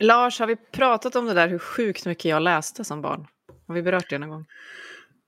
Lars, 0.00 0.40
har 0.40 0.46
vi 0.46 0.56
pratat 0.56 1.16
om 1.16 1.26
det 1.26 1.34
där 1.34 1.48
hur 1.48 1.58
sjukt 1.58 2.06
mycket 2.06 2.24
jag 2.24 2.42
läste 2.42 2.84
som 2.84 3.02
barn? 3.02 3.26
Har 3.66 3.74
vi 3.74 3.82
berört 3.82 4.10
det 4.10 4.18
någon 4.18 4.28
gång? 4.28 4.44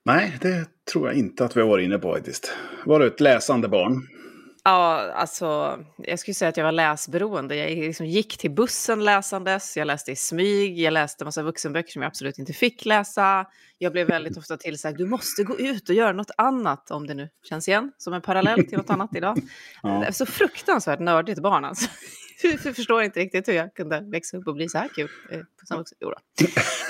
Nej, 0.05 0.39
det 0.41 0.67
tror 0.93 1.09
jag 1.09 1.17
inte 1.17 1.45
att 1.45 1.57
vi 1.57 1.61
har 1.61 1.69
varit 1.69 1.85
inne 1.85 1.99
på 1.99 2.15
faktiskt. 2.15 2.57
Var 2.85 3.01
du 3.01 3.07
ett 3.07 3.21
läsande 3.21 3.69
barn? 3.69 4.09
Ja, 4.65 5.13
alltså, 5.13 5.79
jag 5.99 6.19
skulle 6.19 6.35
säga 6.35 6.49
att 6.49 6.57
jag 6.57 6.65
var 6.65 6.73
läsberoende. 6.73 7.57
Jag 7.57 7.71
liksom 7.71 8.07
gick 8.07 8.39
till 8.39 8.51
bussen 8.51 9.05
läsandes, 9.05 9.77
jag 9.77 9.87
läste 9.87 10.13
i 10.13 10.17
smyg, 10.17 10.79
jag 10.79 10.93
läste 10.93 11.25
massa 11.25 11.43
vuxenböcker 11.43 11.93
som 11.93 12.03
jag 12.03 12.09
absolut 12.09 12.39
inte 12.39 12.53
fick 12.53 12.85
läsa. 12.85 13.47
Jag 13.79 13.93
blev 13.93 14.07
väldigt 14.07 14.37
ofta 14.37 14.57
tillsagd, 14.57 14.99
du 14.99 15.07
måste 15.07 15.45
gå 15.45 15.59
ut 15.59 15.89
och 15.89 15.95
göra 15.95 16.13
något 16.13 16.31
annat, 16.37 16.91
om 16.91 17.07
det 17.07 17.15
nu 17.15 17.29
känns 17.49 17.69
igen, 17.69 17.93
som 17.99 18.15
en 18.15 18.23
parallell 18.23 18.67
till 18.67 18.79
något 18.79 18.91
annat 18.91 19.17
idag. 19.17 19.39
Ja. 19.83 20.13
Så 20.13 20.27
fruktansvärt 20.27 21.01
nördigt 21.01 21.43
barn 21.43 21.65
alltså. 21.65 21.91
Jag 22.43 22.77
förstår 22.77 23.03
inte 23.03 23.21
riktigt 23.21 23.49
hur 23.49 23.53
jag 23.53 23.75
kunde 23.75 24.01
växa 24.01 24.37
upp 24.37 24.47
och 24.47 24.55
bli 24.55 24.69
så 24.69 24.79
här 24.79 24.89
kul. 24.89 25.09
Eh, 25.33 25.41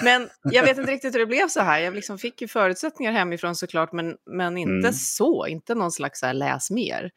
men 0.03 0.29
jag 0.43 0.63
vet 0.63 0.79
inte 0.79 0.93
riktigt 0.93 1.15
hur 1.15 1.19
det 1.19 1.27
blev 1.27 1.49
så 1.49 1.61
här. 1.61 1.81
Jag 1.81 1.95
liksom 1.95 2.19
fick 2.19 2.43
ju 2.43 2.49
förutsättningar 2.49 3.13
hemifrån 3.13 3.55
såklart, 3.55 3.93
men, 3.93 4.17
men 4.27 4.57
inte 4.59 4.89
mm. 4.89 4.93
så. 4.93 5.47
Inte 5.47 5.75
någon 5.75 5.93
slags 5.93 6.21
så 6.21 6.27
här, 6.27 6.35
läs 6.35 6.71
mer. 6.71 7.11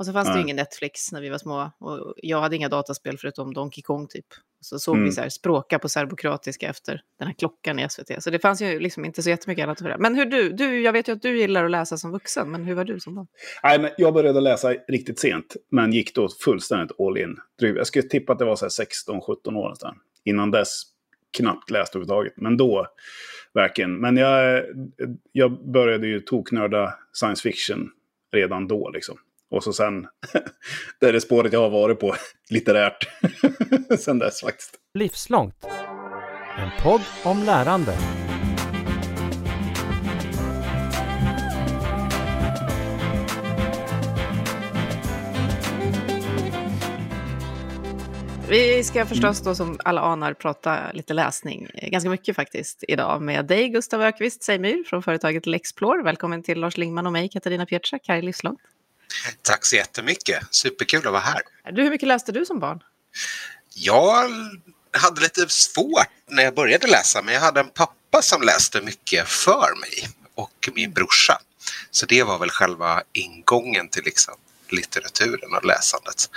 Och 0.00 0.06
så 0.06 0.12
fanns 0.12 0.28
Nej. 0.28 0.34
det 0.34 0.38
ju 0.38 0.44
ingen 0.44 0.56
Netflix 0.56 1.12
när 1.12 1.20
vi 1.20 1.28
var 1.28 1.38
små. 1.38 1.70
Och 1.78 2.14
jag 2.16 2.40
hade 2.40 2.56
inga 2.56 2.68
dataspel 2.68 3.18
förutom 3.18 3.54
Donkey 3.54 3.82
Kong 3.82 4.06
typ. 4.08 4.26
Så 4.60 4.78
såg 4.78 4.94
mm. 4.94 5.04
vi 5.04 5.12
så 5.12 5.20
här, 5.20 5.28
språka 5.28 5.78
på 5.78 5.88
serbokroatiska 5.88 6.68
efter 6.68 7.02
den 7.18 7.28
här 7.28 7.34
klockan 7.34 7.78
i 7.78 7.88
SVT. 7.88 8.22
Så 8.22 8.30
det 8.30 8.38
fanns 8.38 8.62
ju 8.62 8.80
liksom 8.80 9.04
inte 9.04 9.22
så 9.22 9.30
jättemycket 9.30 9.62
annat 9.62 9.78
för 9.78 9.88
det. 9.88 9.96
Men 9.98 10.14
hur 10.14 10.24
du, 10.24 10.50
du, 10.50 10.80
jag 10.80 10.92
vet 10.92 11.08
ju 11.08 11.12
att 11.12 11.22
du 11.22 11.38
gillar 11.38 11.64
att 11.64 11.70
läsa 11.70 11.96
som 11.96 12.12
vuxen, 12.12 12.50
men 12.50 12.64
hur 12.64 12.74
var 12.74 12.84
du 12.84 13.00
som 13.00 13.14
barn? 13.14 13.26
Nej, 13.62 13.80
men 13.80 13.90
jag 13.98 14.14
började 14.14 14.40
läsa 14.40 14.74
riktigt 14.88 15.18
sent, 15.18 15.56
men 15.70 15.92
gick 15.92 16.14
då 16.14 16.28
fullständigt 16.44 17.00
all 17.00 17.18
in. 17.18 17.36
Jag 17.56 17.86
skulle 17.86 18.08
tippa 18.08 18.32
att 18.32 18.38
det 18.38 18.44
var 18.44 18.56
16-17 18.56 19.56
år 19.56 19.68
nästan. 19.68 19.94
Innan 20.24 20.50
dess 20.50 20.82
knappt 21.36 21.70
läst 21.70 21.94
överhuvudtaget. 21.94 22.32
Men 22.36 22.56
då, 22.56 22.86
verkligen. 23.54 24.00
Men 24.00 24.16
jag, 24.16 24.64
jag 25.32 25.72
började 25.72 26.06
ju 26.06 26.20
toknörda 26.20 26.94
science 27.12 27.42
fiction 27.42 27.90
redan 28.32 28.68
då 28.68 28.90
liksom. 28.90 29.18
Och 29.50 29.64
så 29.64 29.72
sen, 29.72 30.06
det 31.00 31.06
är 31.06 31.12
det 31.12 31.20
spåret 31.20 31.52
jag 31.52 31.60
har 31.60 31.70
varit 31.70 32.00
på 32.00 32.14
litterärt 32.50 33.08
sen 33.98 34.18
dess 34.18 34.40
faktiskt. 34.40 34.76
Livslångt. 34.94 35.66
En 36.58 36.70
podd 36.82 37.00
om 37.24 37.42
lärande. 37.42 37.94
Vi 48.48 48.84
ska 48.84 49.06
förstås 49.06 49.40
då 49.40 49.54
som 49.54 49.78
alla 49.84 50.00
anar 50.00 50.34
prata 50.34 50.92
lite 50.92 51.14
läsning, 51.14 51.68
ganska 51.82 52.10
mycket 52.10 52.36
faktiskt, 52.36 52.84
idag 52.88 53.22
med 53.22 53.46
dig 53.46 53.68
Gustav 53.68 54.02
Ökvist 54.02 54.42
Sejmyr 54.42 54.84
från 54.84 55.02
företaget 55.02 55.46
Lexplore. 55.46 56.02
Välkommen 56.02 56.42
till 56.42 56.60
Lars 56.60 56.76
Lingman 56.76 57.06
och 57.06 57.12
mig, 57.12 57.28
Katarina 57.28 57.66
Pietschak, 57.66 58.02
här 58.08 58.16
i 58.16 58.22
Livslångt. 58.22 58.60
Tack 59.42 59.64
så 59.64 59.76
jättemycket. 59.76 60.44
Superkul 60.50 61.06
att 61.06 61.12
vara 61.12 61.22
här. 61.22 61.42
Du, 61.72 61.82
hur 61.82 61.90
mycket 61.90 62.08
läste 62.08 62.32
du 62.32 62.46
som 62.46 62.60
barn? 62.60 62.82
Jag 63.74 64.30
hade 64.92 65.20
lite 65.20 65.48
svårt 65.48 66.08
när 66.28 66.42
jag 66.42 66.54
började 66.54 66.86
läsa, 66.86 67.22
men 67.22 67.34
jag 67.34 67.40
hade 67.40 67.60
en 67.60 67.70
pappa 67.70 68.22
som 68.22 68.42
läste 68.42 68.80
mycket 68.80 69.28
för 69.28 69.80
mig 69.80 70.08
och 70.34 70.68
min 70.74 70.92
brorsa. 70.92 71.40
Så 71.90 72.06
det 72.06 72.22
var 72.22 72.38
väl 72.38 72.50
själva 72.50 73.02
ingången 73.12 73.88
till 73.88 74.04
liksom 74.04 74.34
litteraturen 74.68 75.54
och 75.54 75.64
läsandet. 75.64 76.30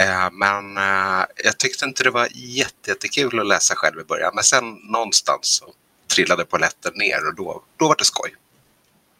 Eh, 0.00 0.30
men 0.32 0.76
eh, 0.76 1.24
jag 1.44 1.58
tyckte 1.58 1.84
inte 1.84 2.04
det 2.04 2.10
var 2.10 2.28
jättekul 2.34 3.40
att 3.40 3.46
läsa 3.46 3.74
själv 3.74 4.00
i 4.00 4.04
början, 4.04 4.32
men 4.34 4.44
sen 4.44 4.64
någonstans 4.74 5.56
så 5.56 5.74
trillade 6.14 6.44
polletten 6.44 6.92
ner 6.94 7.26
och 7.26 7.34
då, 7.34 7.62
då 7.76 7.88
var 7.88 7.96
det 7.98 8.04
skoj. 8.04 8.34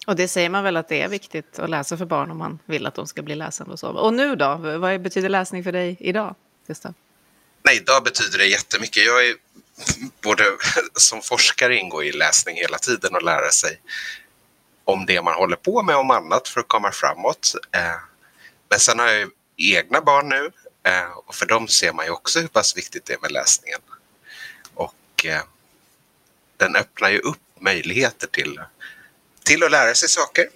Och 0.07 0.17
det 0.17 0.29
säger 0.29 0.49
man 0.49 0.65
väl 0.65 0.77
att 0.77 0.89
det 0.89 1.03
är 1.03 1.09
viktigt 1.09 1.59
att 1.59 1.71
läsa 1.71 1.97
för 1.97 2.05
barn 2.05 2.31
om 2.31 2.39
man 2.39 2.59
vill 2.65 2.87
att 2.87 2.95
de 2.95 3.07
ska 3.07 3.23
bli 3.23 3.35
läsande 3.35 3.73
och 3.73 3.79
så. 3.79 3.89
Och 3.89 4.15
nu 4.15 4.37
då? 4.37 4.57
Vad 4.57 5.01
betyder 5.01 5.29
läsning 5.29 5.65
för 5.65 5.73
dig 5.73 5.97
idag, 6.01 6.35
Gustav? 6.67 6.95
Nej, 7.63 7.77
idag 7.77 8.05
betyder 8.05 8.39
det 8.39 8.47
jättemycket. 8.47 9.05
Jag 9.05 9.27
är 9.27 9.35
både 10.23 10.45
som 10.95 11.23
forskare 11.23 11.77
ingår 11.77 12.05
i 12.05 12.13
läsning 12.13 12.57
hela 12.57 12.79
tiden 12.79 13.15
och 13.15 13.23
lära 13.23 13.51
sig 13.51 13.81
om 14.85 15.07
det 15.07 15.23
man 15.23 15.35
håller 15.35 15.57
på 15.57 15.83
med, 15.83 15.97
om 15.97 16.11
annat 16.11 16.49
för 16.49 16.61
att 16.61 16.69
komma 16.69 16.93
framåt. 16.93 17.55
Eh, 17.73 17.81
men 18.69 18.79
sen 18.79 18.99
har 18.99 19.07
jag 19.07 19.19
ju 19.19 19.31
egna 19.57 20.01
barn 20.01 20.29
nu 20.29 20.51
eh, 20.83 21.11
och 21.27 21.35
för 21.35 21.47
dem 21.47 21.69
ser 21.69 21.93
man 21.93 22.05
ju 22.05 22.11
också 22.11 22.41
hur 22.41 22.49
pass 22.49 22.77
viktigt 22.77 23.05
det 23.05 23.13
är 23.13 23.21
med 23.21 23.33
läsningen. 23.33 23.81
Och 24.75 25.27
eh, 25.27 25.43
den 26.57 26.77
öppnar 26.77 27.11
ju 27.11 27.19
upp 27.19 27.39
möjligheter 27.61 28.27
till 28.27 28.61
till 29.45 29.63
att 29.63 29.71
lära 29.71 29.95
sig 29.95 30.09
saker 30.09 30.49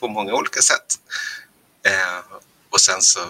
på 0.00 0.08
många 0.08 0.34
olika 0.34 0.60
sätt. 0.60 0.98
Eh, 1.86 2.38
och 2.70 2.80
sen 2.80 3.02
så 3.02 3.20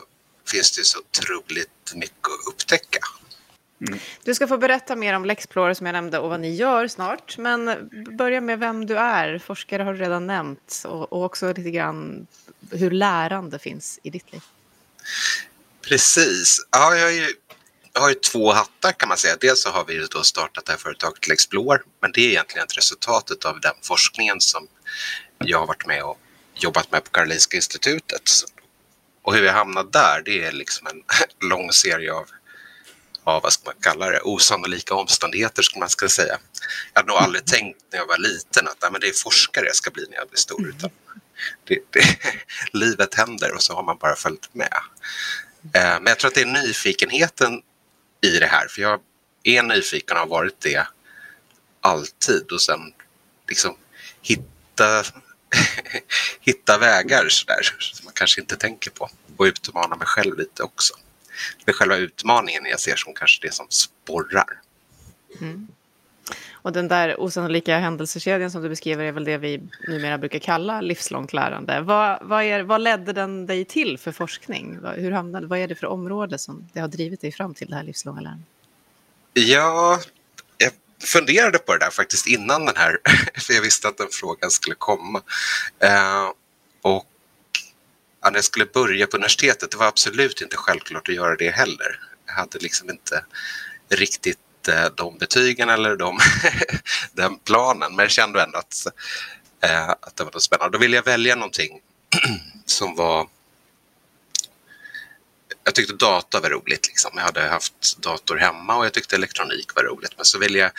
finns 0.47 0.77
det 0.77 0.85
så 0.85 0.99
otroligt 0.99 1.95
mycket 1.95 2.27
att 2.27 2.53
upptäcka. 2.53 2.99
Mm. 3.87 3.99
Du 4.25 4.35
ska 4.35 4.47
få 4.47 4.59
berätta 4.59 4.97
mer 4.97 5.15
om 5.15 5.25
Lexplorer 5.25 5.75
som 5.75 5.87
jag 5.87 5.93
nämnde 5.93 6.19
och 6.19 6.31
vad 6.31 6.41
ni 6.41 6.55
gör 6.55 6.89
snart. 6.89 7.39
Men 7.39 7.91
börja 8.17 8.41
med 8.41 8.59
vem 8.59 8.87
du 8.87 8.99
är. 8.99 9.39
Forskare 9.39 9.83
har 9.83 9.93
du 9.93 10.01
redan 10.01 10.27
nämnt 10.27 10.83
och, 10.85 11.13
och 11.13 11.25
också 11.25 11.49
lite 11.49 11.71
grann 11.71 12.27
hur 12.71 12.91
lärande 12.91 13.59
finns 13.59 13.99
i 14.03 14.11
ditt 14.11 14.33
liv. 14.33 14.43
Precis. 15.81 16.67
Ja, 16.71 16.97
jag, 16.97 17.13
ju, 17.13 17.35
jag 17.93 18.01
har 18.01 18.09
ju 18.09 18.15
två 18.15 18.53
hattar 18.53 18.93
kan 18.93 19.09
man 19.09 19.19
säga. 19.19 19.37
Dels 19.41 19.63
så 19.63 19.71
har 19.71 19.85
vi 19.85 20.07
då 20.11 20.23
startat 20.23 20.65
det 20.65 20.73
här 20.73 20.79
företaget 20.79 21.29
Lexplore, 21.29 21.81
men 22.01 22.13
det 22.13 22.21
är 22.21 22.29
egentligen 22.29 22.65
ett 22.65 22.77
resultat 22.77 23.45
av 23.45 23.61
den 23.61 23.75
forskningen 23.83 24.41
som 24.41 24.69
jag 25.39 25.59
har 25.59 25.67
varit 25.67 25.87
med 25.87 26.03
och 26.03 26.19
jobbat 26.55 26.93
med 26.93 27.05
på 27.05 27.11
Karolinska 27.11 27.57
institutet. 27.57 28.31
Och 29.23 29.35
hur 29.35 29.43
vi 29.43 29.49
hamnade 29.49 29.91
där, 29.91 30.23
det 30.25 30.45
är 30.45 30.53
liksom 30.53 30.87
en 30.87 31.03
lång 31.49 31.73
serie 31.73 32.13
av, 32.13 32.27
av 33.25 33.43
vad 33.43 33.53
ska 33.53 33.63
man 33.65 33.75
kalla 33.81 34.11
det, 34.11 34.21
osannolika 34.21 34.95
omständigheter 34.95 35.63
skulle 35.63 35.81
man 35.81 35.89
ska 35.89 36.09
säga. 36.09 36.39
Jag 36.93 37.01
hade 37.01 37.13
nog 37.13 37.17
aldrig 37.17 37.45
tänkt 37.45 37.81
när 37.93 37.99
jag 37.99 38.07
var 38.07 38.19
liten 38.19 38.69
att 38.69 38.77
nej, 38.83 38.91
men 38.93 39.01
det 39.01 39.09
är 39.09 39.13
forskare 39.13 39.67
jag 39.67 39.77
ska 39.77 39.91
bli 39.91 40.07
när 40.11 40.17
jag 40.17 40.29
blir 40.29 40.39
stor. 40.39 40.69
Utan 40.69 40.91
det, 41.65 41.79
det, 41.91 42.19
livet 42.73 43.15
händer 43.15 43.55
och 43.55 43.63
så 43.63 43.75
har 43.75 43.83
man 43.83 43.99
bara 43.99 44.17
följt 44.17 44.55
med. 44.55 44.81
Eh, 45.75 46.01
men 46.01 46.07
jag 46.07 46.19
tror 46.19 46.29
att 46.29 46.35
det 46.35 46.41
är 46.43 46.65
nyfikenheten 46.65 47.63
i 48.21 48.39
det 48.39 48.47
här, 48.47 48.69
för 48.69 48.83
jag 48.83 49.01
är 49.43 49.63
nyfiken 49.63 50.17
och 50.17 50.21
har 50.21 50.27
varit 50.27 50.61
det 50.61 50.87
alltid 51.81 52.53
och 52.53 52.63
sen 52.63 52.93
liksom 53.49 53.77
hitta, 54.23 54.43
hitta 56.41 56.79
vägar 56.79 57.29
sådär, 57.29 57.63
som 57.79 58.05
man 58.05 58.15
kanske 58.15 58.41
inte 58.41 58.57
tänker 58.57 58.91
på 58.91 59.09
och 59.37 59.45
utmana 59.45 59.97
mig 59.97 60.07
själv 60.07 60.39
lite 60.39 60.63
också. 60.63 60.95
Det 61.65 61.71
är 61.71 61.75
själva 61.75 61.97
utmaningen 61.97 62.65
jag 62.65 62.81
ser 62.81 62.97
som 62.97 63.15
kanske 63.15 63.47
det 63.47 63.55
som 63.55 63.67
sporrar. 63.71 64.61
Mm. 65.41 65.69
Och 66.67 66.73
den 66.73 66.89
där 66.89 67.21
osannolika 67.21 67.79
händelsekedjan 67.79 68.51
som 68.51 68.63
du 68.63 68.69
beskriver 68.69 69.05
är 69.05 69.13
väl 69.13 69.25
det 69.25 69.39
vi 69.39 69.61
numera 69.89 70.19
brukar 70.19 70.39
kalla 70.39 70.81
livslångt 70.81 71.33
lärande. 71.33 71.81
Vad, 71.81 72.19
vad, 72.23 72.43
är, 72.43 72.63
vad 72.63 72.81
ledde 72.81 73.13
den 73.13 73.47
dig 73.47 73.65
till 73.65 73.99
för 73.99 74.13
forskning? 74.13 74.79
Hur 74.97 75.11
hamnade, 75.11 75.47
vad 75.47 75.59
är 75.59 75.69
det 75.69 75.75
för 75.75 75.87
område 75.87 76.39
som 76.39 76.69
det 76.73 76.81
har 76.81 76.89
drivit 76.89 77.21
dig 77.21 77.33
fram 77.33 77.55
till 77.55 77.71
det 77.71 77.77
här 77.77 77.83
livslånga 77.83 78.21
lärandet? 78.21 78.47
Ja, 79.33 80.01
funderade 81.05 81.59
på 81.59 81.73
det 81.73 81.79
där 81.79 81.91
faktiskt 81.91 82.27
innan 82.27 82.67
den 82.67 82.77
här, 82.77 82.99
för 83.41 83.55
jag 83.55 83.63
visste 83.63 83.89
att 83.89 83.99
den 83.99 84.09
frågan 84.11 84.51
skulle 84.51 84.75
komma. 84.79 85.23
Eh, 85.83 86.31
och 86.83 87.07
ja, 88.23 88.31
när 88.31 88.39
jag 88.39 88.45
skulle 88.45 88.67
börja 88.67 89.07
på 89.07 89.17
universitetet, 89.17 89.71
det 89.71 89.77
var 89.77 89.87
absolut 89.87 90.41
inte 90.41 90.57
självklart 90.57 91.09
att 91.09 91.15
göra 91.15 91.37
det 91.37 91.51
heller. 91.51 92.01
Jag 92.27 92.35
hade 92.35 92.59
liksom 92.59 92.91
inte 92.91 93.25
riktigt 93.89 94.69
eh, 94.69 94.87
de 94.97 95.19
betygen 95.19 95.69
eller 95.69 95.97
de, 95.97 96.19
den 97.13 97.39
planen, 97.39 97.97
men 97.97 98.03
jag 98.03 98.11
kände 98.11 98.43
ändå 98.43 98.59
att, 98.59 98.87
eh, 99.61 99.89
att 99.89 100.17
det 100.17 100.25
var 100.25 100.41
spännande. 100.41 100.79
Då 100.79 100.81
ville 100.81 100.97
jag 100.97 101.05
välja 101.05 101.35
någonting 101.35 101.81
som 102.67 102.97
var 102.97 103.29
jag 105.67 105.75
tyckte 105.75 105.95
data 105.95 106.41
var 106.41 106.51
roligt. 106.51 106.87
Liksom. 106.87 107.11
Jag 107.15 107.23
hade 107.23 107.41
haft 107.41 107.97
dator 107.99 108.37
hemma 108.37 108.77
och 108.77 108.85
jag 108.85 108.93
tyckte 108.93 109.17
elektronik 109.17 109.75
var 109.75 109.83
roligt. 109.83 110.13
Men 110.17 110.25
så 110.25 110.39
ville 110.39 110.59
jag 110.59 110.71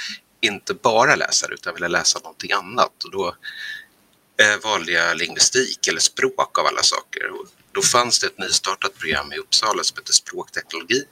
inte 0.42 0.74
bara 0.74 1.16
läsa 1.16 1.48
det 1.48 1.54
utan 1.54 1.74
ville 1.74 1.88
läsa 1.88 2.20
någonting 2.20 2.52
annat. 2.52 3.04
Och 3.04 3.12
då 3.12 3.36
eh, 4.42 4.58
valde 4.64 4.92
jag 4.92 5.18
lingvistik 5.18 5.88
eller 5.88 6.00
språk 6.00 6.60
av 6.60 6.66
alla 6.66 6.84
saker. 6.84 7.32
Och 7.32 7.48
då 7.72 7.82
fanns 7.82 8.20
det 8.20 8.28
ett 8.28 8.38
nystartat 8.38 8.98
program 8.98 9.34
i 9.34 9.38
Uppsala 9.38 9.84
som 9.84 9.98
hette 9.98 10.14
språkteknologi. 10.14 11.04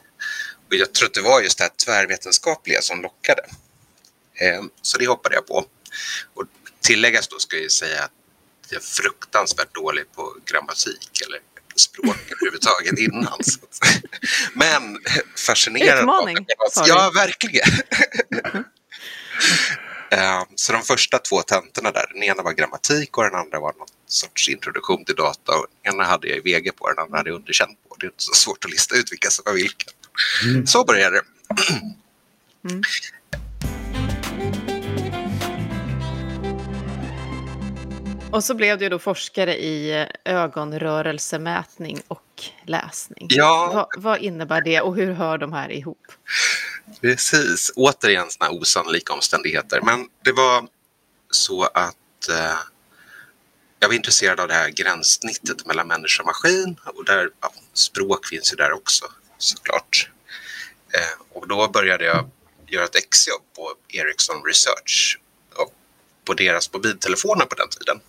Och 0.68 0.75
jag 0.75 0.94
tror 0.94 1.07
att 1.07 1.13
det 1.13 1.22
var 1.22 1.42
just 1.42 1.57
det 1.57 1.63
här 1.63 1.72
tvärvetenskapliga 1.86 2.81
som 2.81 3.01
lockade. 3.01 3.42
Eh, 4.42 4.63
så 4.81 4.98
det 4.98 5.07
hoppade 5.07 5.36
jag 5.36 5.48
på. 5.48 5.66
Och 6.33 6.44
tilläggas 6.81 7.27
då 7.27 7.39
ska 7.39 7.57
jag 7.57 7.72
säga 7.72 8.04
att 8.04 8.12
jag 8.69 8.81
är 8.81 8.86
fruktansvärt 8.86 9.75
dålig 9.75 10.12
på 10.12 10.36
grammatik 10.45 11.22
eller 11.27 11.39
språk 11.75 12.18
överhuvudtaget 12.31 13.00
innan. 13.00 13.44
Så. 13.44 13.60
Men 14.54 14.98
fascinerad 15.48 16.00
Utmaning, 16.00 16.38
sa 16.72 16.83
du. 16.83 16.89
Ja, 16.89 17.12
verkligen. 17.16 17.68
Eh, 20.12 20.44
Så 20.56 20.74
de 20.74 20.81
första 20.83 21.18
två 21.19 21.42
tentorna 21.42 21.92
där, 21.92 22.06
den 22.13 22.24
ena 22.24 22.44
var 22.44 22.54
grammatik 22.54 23.18
och 23.18 23.24
den 23.24 23.36
andra 23.36 23.60
var 23.60 23.74
någon 23.74 23.88
sorts 24.07 24.50
introduktion 24.50 25.06
till 25.06 25.16
data. 25.16 25.54
Den 25.83 25.94
ena 25.94 26.04
hade 26.04 26.27
jag 26.27 26.38
i 26.38 26.42
VG 26.42 26.72
på, 26.72 26.89
den 26.89 27.00
andra 27.00 27.18
hade 27.18 27.30
jag 27.30 27.36
underkänt 27.36 27.77
på. 27.89 27.95
Det 28.00 28.06
är 28.06 28.07
inte 28.10 28.24
så 28.24 28.33
svårt 28.33 28.66
att 28.66 28.72
lista 28.72 28.95
ut 28.95 29.12
vilka 29.12 29.30
som 29.30 29.44
var 29.45 29.54
vilka. 29.54 29.92
Så 30.66 30.83
började 30.83 31.16
det. 31.16 31.24
Och 38.36 38.44
så 38.44 38.54
blev 38.54 38.78
du 38.78 38.90
då 38.90 39.00
forskare 39.00 39.58
i 39.58 40.08
ögonrörelsemätning 40.26 42.02
och 42.08 42.44
läsning. 42.66 43.28
Ja. 43.30 43.72
Vad, 43.74 44.04
vad 44.04 44.22
innebär 44.22 44.62
det 44.62 44.82
och 44.82 44.96
hur 44.96 45.14
hör 45.14 45.38
de 45.38 45.54
här 45.54 45.72
ihop? 45.72 46.08
Precis, 47.02 47.72
återigen 47.76 48.30
sådana 48.30 48.52
osannolika 48.52 49.14
omständigheter. 49.14 49.82
Men 49.82 50.10
det 50.24 50.32
var 50.32 50.68
så 51.30 51.64
att 51.64 52.30
eh, 52.30 52.58
jag 53.80 53.88
var 53.88 53.96
intresserad 53.96 54.40
av 54.40 54.48
det 54.48 54.54
här 54.54 54.70
gränssnittet 54.70 55.66
mellan 55.66 55.88
människa 55.88 56.24
och 56.24 56.28
maskin 56.28 56.80
och 56.86 57.06
där, 57.06 57.30
ja, 57.42 57.54
språk 57.74 58.26
finns 58.26 58.54
ju 58.54 58.56
där 58.56 58.72
också 58.72 59.06
såklart. 59.38 60.10
Eh, 60.94 61.38
och 61.38 61.48
då 61.48 61.68
började 61.68 62.06
jag 62.06 62.30
göra 62.68 62.84
ett 62.84 62.96
exjobb 62.96 63.44
på 63.56 63.74
Ericsson 63.88 64.44
Research 64.46 65.20
och 65.56 65.74
på 66.26 66.34
deras 66.34 66.74
mobiltelefoner 66.74 67.46
på 67.46 67.56
den 67.56 67.70
tiden 67.70 68.00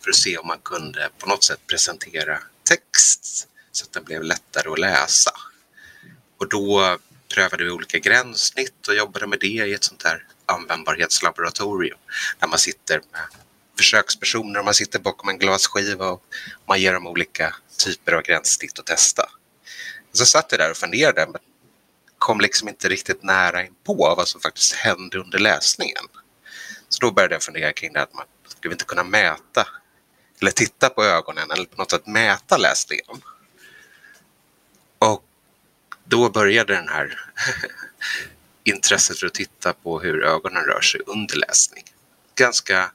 för 0.00 0.10
att 0.10 0.16
se 0.16 0.38
om 0.38 0.46
man 0.46 0.58
kunde 0.64 1.10
på 1.18 1.26
något 1.26 1.44
sätt 1.44 1.60
presentera 1.66 2.38
text 2.64 3.48
så 3.72 3.84
att 3.84 3.92
den 3.92 4.04
blev 4.04 4.22
lättare 4.22 4.68
att 4.68 4.78
läsa. 4.78 5.30
Och 6.38 6.48
då 6.48 6.98
prövade 7.34 7.64
vi 7.64 7.70
olika 7.70 7.98
gränssnitt 7.98 8.88
och 8.88 8.94
jobbade 8.94 9.26
med 9.26 9.38
det 9.40 9.46
i 9.46 9.74
ett 9.74 9.84
sånt 9.84 10.02
här 10.02 10.26
användbarhetslaboratorium 10.46 11.98
där 12.38 12.48
man 12.48 12.58
sitter 12.58 13.00
med 13.12 13.20
försökspersoner 13.78 14.58
och 14.58 14.64
man 14.64 14.74
sitter 14.74 14.98
bakom 14.98 15.28
en 15.28 15.38
glasskiva 15.38 16.10
och 16.10 16.22
man 16.68 16.80
ger 16.80 16.92
dem 16.92 17.06
olika 17.06 17.54
typer 17.84 18.12
av 18.12 18.22
gränssnitt 18.22 18.78
att 18.78 18.86
testa. 18.86 19.28
Så 20.12 20.26
satt 20.26 20.46
jag 20.50 20.60
där 20.60 20.70
och 20.70 20.76
funderade 20.76 21.26
men 21.32 21.40
kom 22.18 22.40
liksom 22.40 22.68
inte 22.68 22.88
riktigt 22.88 23.22
nära 23.22 23.64
in 23.64 23.74
på 23.84 24.14
vad 24.16 24.28
som 24.28 24.40
faktiskt 24.40 24.72
hände 24.72 25.18
under 25.18 25.38
läsningen. 25.38 26.04
Så 26.88 27.00
då 27.00 27.10
började 27.10 27.34
jag 27.34 27.42
fundera 27.42 27.72
kring 27.72 27.92
det 27.92 28.02
att 28.02 28.14
man 28.14 28.26
skulle 28.64 28.74
inte 28.74 28.84
kunna 28.84 29.04
mäta 29.04 29.68
eller 30.40 30.50
titta 30.50 30.88
på 30.88 31.04
ögonen 31.04 31.50
eller 31.50 31.64
på 31.64 31.76
något 31.76 31.90
sätt 31.90 32.06
mäta 32.06 32.56
läsningen. 32.56 33.22
Och 34.98 35.24
då 36.04 36.30
började 36.30 36.74
den 36.74 36.88
här 36.88 37.20
intresset 38.64 39.18
för 39.18 39.26
att 39.26 39.34
titta 39.34 39.72
på 39.72 40.00
hur 40.00 40.24
ögonen 40.24 40.64
rör 40.64 40.80
sig 40.80 41.00
under 41.06 41.36
läsning. 41.36 41.84
Ganska, 42.34 42.92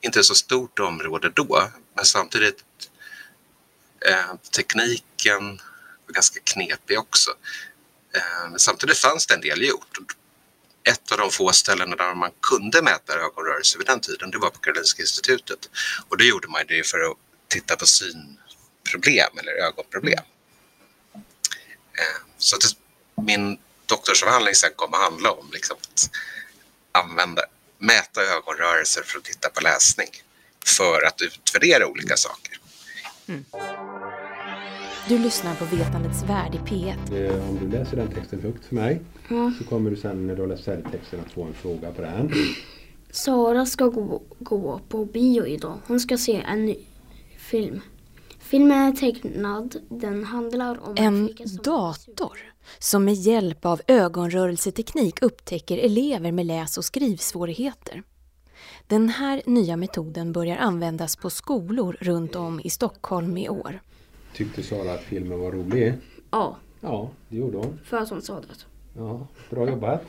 inte 0.00 0.24
så 0.24 0.34
stort 0.34 0.78
område 0.78 1.30
då, 1.34 1.70
men 1.94 2.04
samtidigt 2.04 2.64
eh, 4.00 4.34
tekniken 4.56 5.60
var 6.06 6.14
ganska 6.14 6.40
knepig 6.40 6.98
också. 6.98 7.30
Eh, 8.14 8.56
samtidigt 8.56 8.98
fanns 8.98 9.26
det 9.26 9.34
en 9.34 9.40
del 9.40 9.62
gjort. 9.62 9.98
Ett 10.84 11.12
av 11.12 11.18
de 11.18 11.30
få 11.30 11.52
ställena 11.52 11.96
där 11.96 12.14
man 12.14 12.30
kunde 12.42 12.82
mäta 12.82 13.12
ögonrörelser 13.14 13.78
vid 13.78 13.86
den 13.86 14.00
tiden, 14.00 14.30
det 14.30 14.38
var 14.38 14.50
på 14.50 14.58
Karolinska 14.58 15.02
institutet. 15.02 15.70
Och 16.08 16.18
det 16.18 16.24
gjorde 16.24 16.48
man 16.48 16.62
det 16.68 16.86
för 16.86 17.10
att 17.10 17.16
titta 17.48 17.76
på 17.76 17.86
synproblem 17.86 19.38
eller 19.38 19.52
ögonproblem. 19.52 20.24
Eh, 21.98 22.20
så 22.38 22.56
att 22.56 22.62
min 23.26 23.58
doktorsavhandling 23.86 24.54
sen 24.54 24.70
kommer 24.76 24.96
att 24.96 25.02
handla 25.02 25.30
om 25.32 25.50
liksom 25.52 25.76
att 25.80 26.10
använda, 26.92 27.42
mäta 27.78 28.22
ögonrörelser 28.22 29.02
för 29.02 29.18
att 29.18 29.24
titta 29.24 29.48
på 29.48 29.60
läsning 29.60 30.08
för 30.66 31.02
att 31.02 31.22
utvärdera 31.22 31.86
olika 31.86 32.16
saker. 32.16 32.58
Mm. 33.28 33.44
Du 35.08 35.18
lyssnar 35.18 35.54
på 35.54 35.64
Vetandets 35.76 36.22
värld 36.22 36.54
i 36.54 36.58
P1. 36.58 37.26
Eh, 37.34 37.48
Om 37.50 37.58
du 37.60 37.68
läser 37.78 37.96
den 37.96 38.08
texten 38.12 38.40
högt 38.42 38.64
för 38.64 38.74
mig 38.74 39.00
så 39.58 39.64
kommer 39.68 39.90
du 39.90 39.96
sen 39.96 40.26
när 40.26 40.34
du 40.36 40.40
har 40.42 40.48
läst 40.48 40.64
färdigt 40.64 40.86
texten 40.92 41.20
att 41.26 41.32
få 41.32 41.42
en 41.42 41.54
fråga 41.54 41.90
på 41.92 42.02
den. 42.02 42.30
Sara 43.10 43.66
ska 43.66 43.86
gå, 43.86 44.22
gå 44.38 44.80
på 44.88 45.04
bio 45.04 45.46
idag. 45.46 45.78
Hon 45.86 46.00
ska 46.00 46.18
se 46.18 46.42
en 46.48 46.66
ny 46.66 46.76
film. 47.38 47.80
Filmen 48.38 48.78
är 48.78 48.92
tecknad. 48.92 49.76
Den 49.88 50.24
handlar 50.24 50.88
om 50.88 50.94
En 50.98 51.26
flicka 51.26 51.48
som- 51.48 51.56
dator 51.62 52.38
som 52.78 53.04
med 53.04 53.14
hjälp 53.14 53.66
av 53.66 53.80
ögonrörelseteknik 53.86 55.22
upptäcker 55.22 55.78
elever 55.78 56.32
med 56.32 56.46
läs 56.46 56.78
och 56.78 56.84
skrivsvårigheter. 56.84 58.02
Den 58.86 59.08
här 59.08 59.42
nya 59.46 59.76
metoden 59.76 60.32
börjar 60.32 60.56
användas 60.56 61.16
på 61.16 61.30
skolor 61.30 61.96
runt 62.00 62.34
om 62.36 62.60
i 62.64 62.70
Stockholm 62.70 63.36
i 63.38 63.48
år. 63.48 63.80
Tyckte 64.34 64.62
Sara 64.62 64.92
att 64.94 65.02
filmen 65.02 65.40
var 65.40 65.52
rolig? 65.52 65.94
Ja, 66.30 66.56
Ja, 66.80 67.10
det 67.28 67.36
gjorde 67.36 67.56
hon. 67.58 67.80
för 67.84 68.20
sa 68.20 68.34
det. 68.40 68.46
Ja, 68.96 69.26
bra 69.50 69.68
jobbat. 69.68 70.02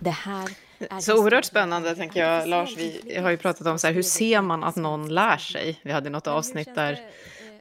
Det 0.00 0.10
här 0.10 0.48
är 0.78 1.00
Så 1.00 1.22
oerhört 1.22 1.44
spännande 1.44 1.94
tänker 1.94 2.20
jag, 2.26 2.48
Lars. 2.48 2.76
Vi 2.76 3.18
har 3.22 3.30
ju 3.30 3.36
pratat 3.36 3.66
om 3.66 3.78
så 3.78 3.86
här, 3.86 3.94
hur 3.94 4.02
ser 4.02 4.42
man 4.42 4.64
att 4.64 4.76
någon 4.76 5.14
lär 5.14 5.36
sig? 5.36 5.80
Vi 5.82 5.92
hade 5.92 6.10
något 6.10 6.26
avsnitt 6.26 6.74
där, 6.74 6.98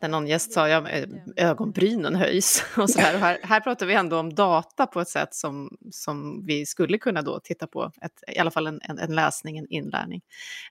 när 0.02 0.10
någon 0.10 0.28
gäst 0.28 0.54
sa 0.54 0.70
ja, 0.70 0.90
eh, 0.90 1.06
ögonbrynen 1.36 2.16
höjs. 2.16 2.66
Och 2.78 2.90
så 2.90 3.00
här. 3.00 3.16
Och 3.16 3.20
här, 3.20 3.38
här 3.44 3.60
pratar 3.60 3.86
vi 3.86 3.94
ändå 3.94 4.20
om 4.20 4.34
data 4.34 4.88
på 4.88 5.02
ett 5.02 5.08
sätt 5.08 5.34
som, 5.34 5.78
som 5.92 6.46
vi 6.46 6.66
skulle 6.66 6.98
kunna 6.98 7.22
då 7.22 7.40
titta 7.44 7.68
på, 7.68 7.92
ett, 8.02 8.36
i 8.36 8.40
alla 8.40 8.52
fall 8.52 8.68
en, 8.68 8.80
en, 8.84 9.00
en 9.00 9.16
läsning, 9.16 9.58
en 9.58 9.68
inlärning. 9.70 10.22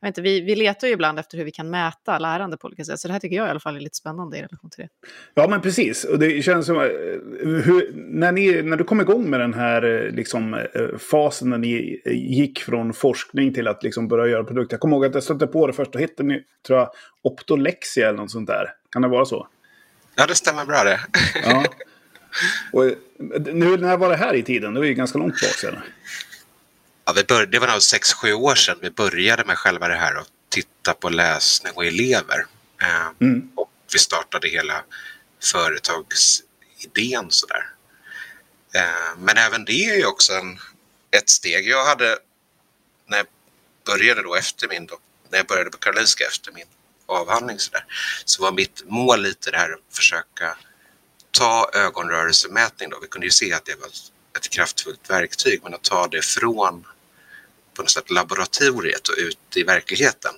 Jag 0.01 0.09
vet 0.09 0.19
inte, 0.19 0.23
vi, 0.23 0.41
vi 0.41 0.57
letar 0.57 0.87
ju 0.87 0.93
ibland 0.95 1.19
efter 1.19 1.39
hur 1.39 1.45
vi 1.45 1.51
kan 1.51 1.71
mäta 1.71 2.19
lärande 2.19 2.57
på 2.57 2.67
olika 2.67 2.85
sätt, 2.85 3.01
så 3.01 3.09
det 3.09 3.13
här 3.13 3.21
tycker 3.21 3.37
jag 3.37 3.47
i 3.47 3.51
alla 3.51 3.61
fall 3.61 3.77
är 3.77 3.81
lite 3.81 3.97
spännande 3.97 4.37
i 4.37 4.43
relation 4.43 4.71
till 4.71 4.85
det. 4.85 4.89
Ja, 5.35 5.49
men 5.49 5.61
precis. 5.61 6.05
Och 6.05 6.19
det 6.19 6.43
känns 6.43 6.67
som... 6.67 6.77
Eh, 6.77 6.83
hur, 7.41 7.93
när, 7.95 8.33
ni, 8.33 8.63
när 8.63 8.77
du 8.77 8.85
kom 8.85 9.01
igång 9.01 9.31
med 9.31 9.41
den 9.41 9.55
här 9.55 10.07
eh, 10.07 10.11
liksom, 10.13 10.67
fasen 10.99 11.51
när 11.51 11.59
ni 11.59 12.01
gick 12.07 12.59
från 12.59 12.93
forskning 12.93 13.55
till 13.55 13.69
att 13.69 13.83
liksom 13.83 14.09
börja 14.09 14.27
göra 14.27 14.45
produkter. 14.45 14.75
Jag 14.75 14.81
kommer 14.81 14.97
ihåg 14.97 15.05
att 15.05 15.15
jag 15.15 15.23
stötte 15.23 15.47
på 15.47 15.67
det 15.67 15.73
första 15.73 15.99
hette 15.99 16.23
ni, 16.23 16.43
tror 16.67 16.79
jag, 16.79 16.91
Optolexia 17.23 18.09
eller 18.09 18.19
något 18.19 18.31
sånt 18.31 18.47
där. 18.47 18.67
Kan 18.91 19.03
det 19.03 19.09
vara 19.09 19.25
så? 19.25 19.49
Ja, 20.15 20.27
det 20.27 20.35
stämmer 20.35 20.65
bra 20.65 20.85
det. 20.85 21.01
Ja. 21.45 21.65
Och, 22.73 22.85
nu, 23.41 23.77
när 23.77 23.97
var 23.97 24.09
det 24.11 24.17
här 24.17 24.35
i 24.35 24.43
tiden? 24.43 24.75
Det 24.75 24.81
var 24.81 24.87
ju 24.87 24.95
ganska 24.95 25.19
långt 25.19 25.41
bak 25.41 25.51
sedan. 25.51 25.79
Ja, 27.05 27.13
vi 27.13 27.25
började, 27.25 27.47
det 27.47 27.59
var 27.59 27.67
nog 27.67 27.77
6-7 27.77 28.33
år 28.33 28.55
sedan 28.55 28.79
vi 28.83 28.91
började 28.91 29.45
med 29.45 29.59
själva 29.59 29.89
det 29.89 29.95
här 29.95 30.17
och 30.19 30.27
titta 30.49 30.95
på 30.95 31.09
läsning 31.09 31.73
och 31.77 31.85
elever. 31.85 32.47
Eh, 32.83 33.11
Mm. 33.21 33.51
Och 33.55 33.71
vi 33.93 33.99
startade 33.99 34.49
hela 34.49 34.83
företagsidén 35.43 37.31
sådär. 37.31 37.65
Eh, 38.75 39.19
men 39.19 39.37
även 39.37 39.65
det 39.65 39.85
är 39.85 39.97
ju 39.97 40.07
också 40.07 40.33
en, 40.33 40.59
ett 41.11 41.29
steg. 41.29 41.69
Jag 41.69 41.85
hade, 41.85 42.19
när 43.07 43.17
jag 43.17 43.27
började 43.87 44.23
då 44.23 44.35
efter 44.35 44.69
min, 44.69 44.89
när 45.31 45.39
jag 45.39 45.47
började 45.47 45.71
på 45.71 45.79
Karolinska 45.79 46.25
efter 46.25 46.53
min 46.53 46.67
avhandling 47.11 47.59
sådär, 47.59 47.85
så 48.25 48.43
var 48.43 48.53
mitt 48.53 48.83
mål 48.87 49.23
lite 49.23 49.51
det 49.51 49.57
här 49.57 49.73
att 49.73 49.97
försöka 49.97 50.57
ta 51.31 51.71
ögonrörelsemätning 51.75 52.91
då. 52.91 52.99
Vi 53.03 53.09
kunde 53.09 53.27
ju 53.27 53.31
se 53.31 53.53
att 53.53 53.65
det 53.65 53.75
var 53.81 53.89
ett 54.37 54.49
kraftfullt 54.51 55.11
verktyg, 55.11 55.61
men 55.63 55.75
att 55.75 55.83
ta 55.83 56.07
det 56.07 56.25
från 56.25 56.87
på 57.75 57.83
något 57.83 57.91
sätt 57.91 58.11
laboratoriet 58.11 59.09
och 59.09 59.15
ut 59.19 59.57
i 59.57 59.63
verkligheten. 59.63 60.35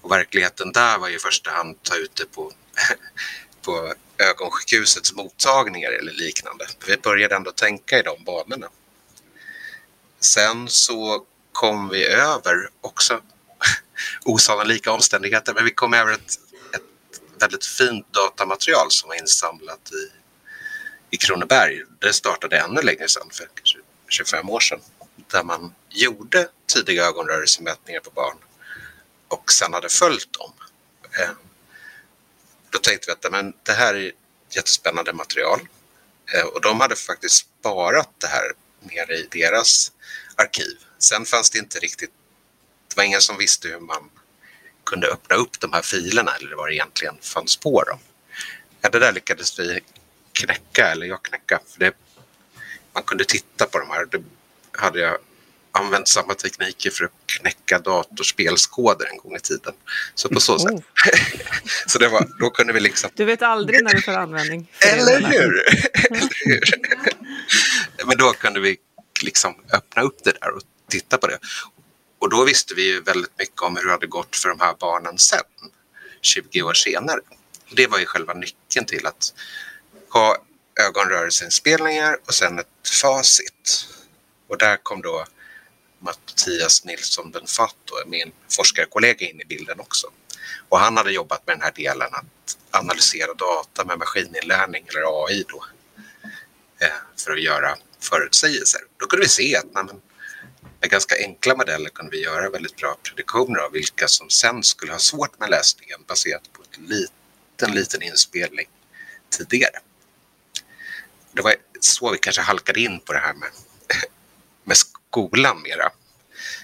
Och 0.00 0.10
verkligheten 0.10 0.72
där 0.72 0.98
var 0.98 1.08
ju 1.08 1.16
i 1.16 1.18
första 1.18 1.50
hand 1.50 1.82
ta 1.82 1.96
ut 1.96 2.14
det 2.14 2.24
på, 2.24 2.52
på 3.62 3.94
ögonsjukhusets 4.18 5.12
mottagningar 5.12 5.90
eller 5.90 6.12
liknande. 6.12 6.66
Vi 6.86 6.96
började 6.96 7.36
ändå 7.36 7.50
tänka 7.50 7.98
i 7.98 8.02
de 8.02 8.24
banorna. 8.24 8.68
Sen 10.20 10.68
så 10.68 11.26
kom 11.52 11.88
vi 11.88 12.06
över 12.06 12.70
också 12.80 13.20
osannolika 14.24 14.92
omständigheter, 14.92 15.54
men 15.54 15.64
vi 15.64 15.70
kom 15.70 15.94
över 15.94 16.12
ett, 16.12 16.38
ett 16.74 17.20
väldigt 17.40 17.66
fint 17.66 18.12
datamaterial 18.12 18.90
som 18.90 19.08
var 19.08 19.16
insamlat 19.16 19.90
i, 19.92 20.10
i 21.10 21.16
Kronoberg. 21.16 21.82
Det 21.98 22.12
startade 22.12 22.58
ännu 22.58 22.82
längre 22.82 23.08
sedan, 23.08 23.28
för 23.32 23.48
25 24.08 24.50
år 24.50 24.60
sedan, 24.60 24.80
där 25.30 25.44
man 25.44 25.74
gjorde 25.90 26.48
tidiga 26.66 27.04
ögonrörelsemätningar 27.04 28.00
på 28.00 28.10
barn 28.10 28.36
och 29.28 29.52
sen 29.52 29.72
hade 29.72 29.88
följt 29.88 30.32
dem. 30.32 30.52
Eh, 31.20 31.30
då 32.70 32.78
tänkte 32.78 33.06
vi 33.06 33.12
att 33.12 33.32
men, 33.32 33.52
det 33.62 33.72
här 33.72 33.94
är 33.94 34.12
jättespännande 34.50 35.12
material 35.12 35.60
eh, 36.34 36.46
och 36.46 36.60
de 36.60 36.80
hade 36.80 36.96
faktiskt 36.96 37.46
sparat 37.60 38.10
det 38.18 38.26
här 38.26 38.52
nere 38.80 39.14
i 39.14 39.28
deras 39.30 39.92
arkiv. 40.36 40.78
Sen 40.98 41.24
fanns 41.24 41.50
det 41.50 41.58
inte 41.58 41.78
riktigt, 41.78 42.10
det 42.94 43.00
var 43.00 43.04
ingen 43.04 43.20
som 43.20 43.38
visste 43.38 43.68
hur 43.68 43.80
man 43.80 44.10
kunde 44.86 45.06
öppna 45.06 45.36
upp 45.36 45.60
de 45.60 45.72
här 45.72 45.82
filerna 45.82 46.32
eller 46.40 46.56
vad 46.56 46.68
det 46.68 46.74
egentligen 46.74 47.14
fanns 47.20 47.56
på 47.56 47.82
dem. 47.82 47.98
Ja, 48.80 48.88
det 48.88 48.98
där 48.98 49.12
lyckades 49.12 49.58
vi 49.58 49.80
knäcka, 50.32 50.86
eller 50.86 51.06
jag 51.06 51.22
knäcka. 51.22 51.60
För 51.72 51.80
det, 51.80 51.92
man 52.92 53.02
kunde 53.02 53.24
titta 53.24 53.66
på 53.66 53.78
de 53.78 53.90
här. 53.90 54.06
Det 54.06 54.22
hade 54.72 55.00
jag 55.00 55.18
använt 55.72 56.08
samma 56.08 56.34
tekniker 56.34 56.90
för 56.90 57.04
att 57.04 57.10
knäcka 57.26 57.78
datorspelskoder 57.78 59.06
en 59.10 59.18
gång 59.18 59.36
i 59.36 59.40
tiden. 59.40 59.74
Så 60.14 60.28
på 60.28 60.40
så 60.40 60.58
sätt. 60.58 60.72
Oh. 60.72 60.80
så 61.86 61.98
det 61.98 62.08
var, 62.08 62.28
då 62.40 62.50
kunde 62.50 62.72
vi 62.72 62.80
liksom... 62.80 63.10
Du 63.14 63.24
vet 63.24 63.42
aldrig 63.42 63.84
när 63.84 63.94
du 63.94 64.02
får 64.02 64.12
användning. 64.12 64.70
det 64.80 64.88
hur? 64.88 65.08
Eller 65.08 65.30
hur? 65.30 65.62
Men 68.06 68.16
då 68.16 68.32
kunde 68.32 68.60
vi 68.60 68.76
liksom 69.22 69.54
öppna 69.72 70.02
upp 70.02 70.24
det 70.24 70.32
där 70.40 70.50
och 70.56 70.62
titta 70.88 71.18
på 71.18 71.26
det. 71.26 71.38
Och 72.24 72.30
då 72.30 72.44
visste 72.44 72.74
vi 72.74 72.82
ju 72.82 73.00
väldigt 73.00 73.38
mycket 73.38 73.62
om 73.62 73.76
hur 73.76 73.84
det 73.84 73.90
hade 73.90 74.06
gått 74.06 74.36
för 74.36 74.48
de 74.48 74.60
här 74.60 74.74
barnen 74.80 75.18
sen, 75.18 75.40
20 76.20 76.62
år 76.62 76.74
senare. 76.74 77.20
Det 77.76 77.86
var 77.86 77.98
ju 77.98 78.06
själva 78.06 78.34
nyckeln 78.34 78.86
till 78.86 79.06
att 79.06 79.34
ha 80.08 80.36
ögonrörelseinspelningar 80.80 82.16
och 82.26 82.34
sen 82.34 82.58
ett 82.58 82.88
facit. 83.02 83.88
Och 84.48 84.58
där 84.58 84.76
kom 84.76 85.02
då 85.02 85.26
Mattias 85.98 86.84
Nilsson 86.84 87.30
Benfatt, 87.30 87.90
min 88.06 88.32
forskarkollega, 88.56 89.26
in 89.26 89.40
i 89.40 89.44
bilden 89.44 89.80
också. 89.80 90.06
Och 90.68 90.78
han 90.78 90.96
hade 90.96 91.12
jobbat 91.12 91.46
med 91.46 91.56
den 91.56 91.62
här 91.62 91.72
delen 91.72 92.08
att 92.12 92.56
analysera 92.70 93.34
data 93.34 93.84
med 93.84 93.98
maskininlärning 93.98 94.86
eller 94.88 95.26
AI 95.26 95.44
då 95.48 95.64
eh, 96.80 97.22
för 97.24 97.32
att 97.32 97.42
göra 97.42 97.76
förutsägelser. 98.00 98.80
Då 98.96 99.06
kunde 99.06 99.24
vi 99.24 99.28
se 99.28 99.56
att 99.56 99.66
nej, 99.74 99.84
men, 99.84 100.00
med 100.84 100.90
ganska 100.90 101.16
enkla 101.18 101.56
modeller 101.56 101.90
kunde 101.90 102.10
vi 102.10 102.22
göra 102.22 102.50
väldigt 102.50 102.76
bra 102.76 102.96
prediktioner 103.02 103.60
av 103.60 103.72
vilka 103.72 104.08
som 104.08 104.30
sen 104.30 104.62
skulle 104.62 104.92
ha 104.92 104.98
svårt 104.98 105.40
med 105.40 105.50
läsningen 105.50 106.00
baserat 106.06 106.52
på 106.52 106.62
en 106.76 106.84
liten, 106.86 107.74
liten 107.74 108.02
inspelning 108.02 108.66
tidigare. 109.30 109.78
Det 111.32 111.42
var 111.42 111.54
så 111.80 112.12
vi 112.12 112.18
kanske 112.18 112.42
halkade 112.42 112.80
in 112.80 113.00
på 113.00 113.12
det 113.12 113.18
här 113.18 113.34
med, 113.34 113.48
med 114.64 114.76
skolan 114.76 115.62
mera. 115.62 115.90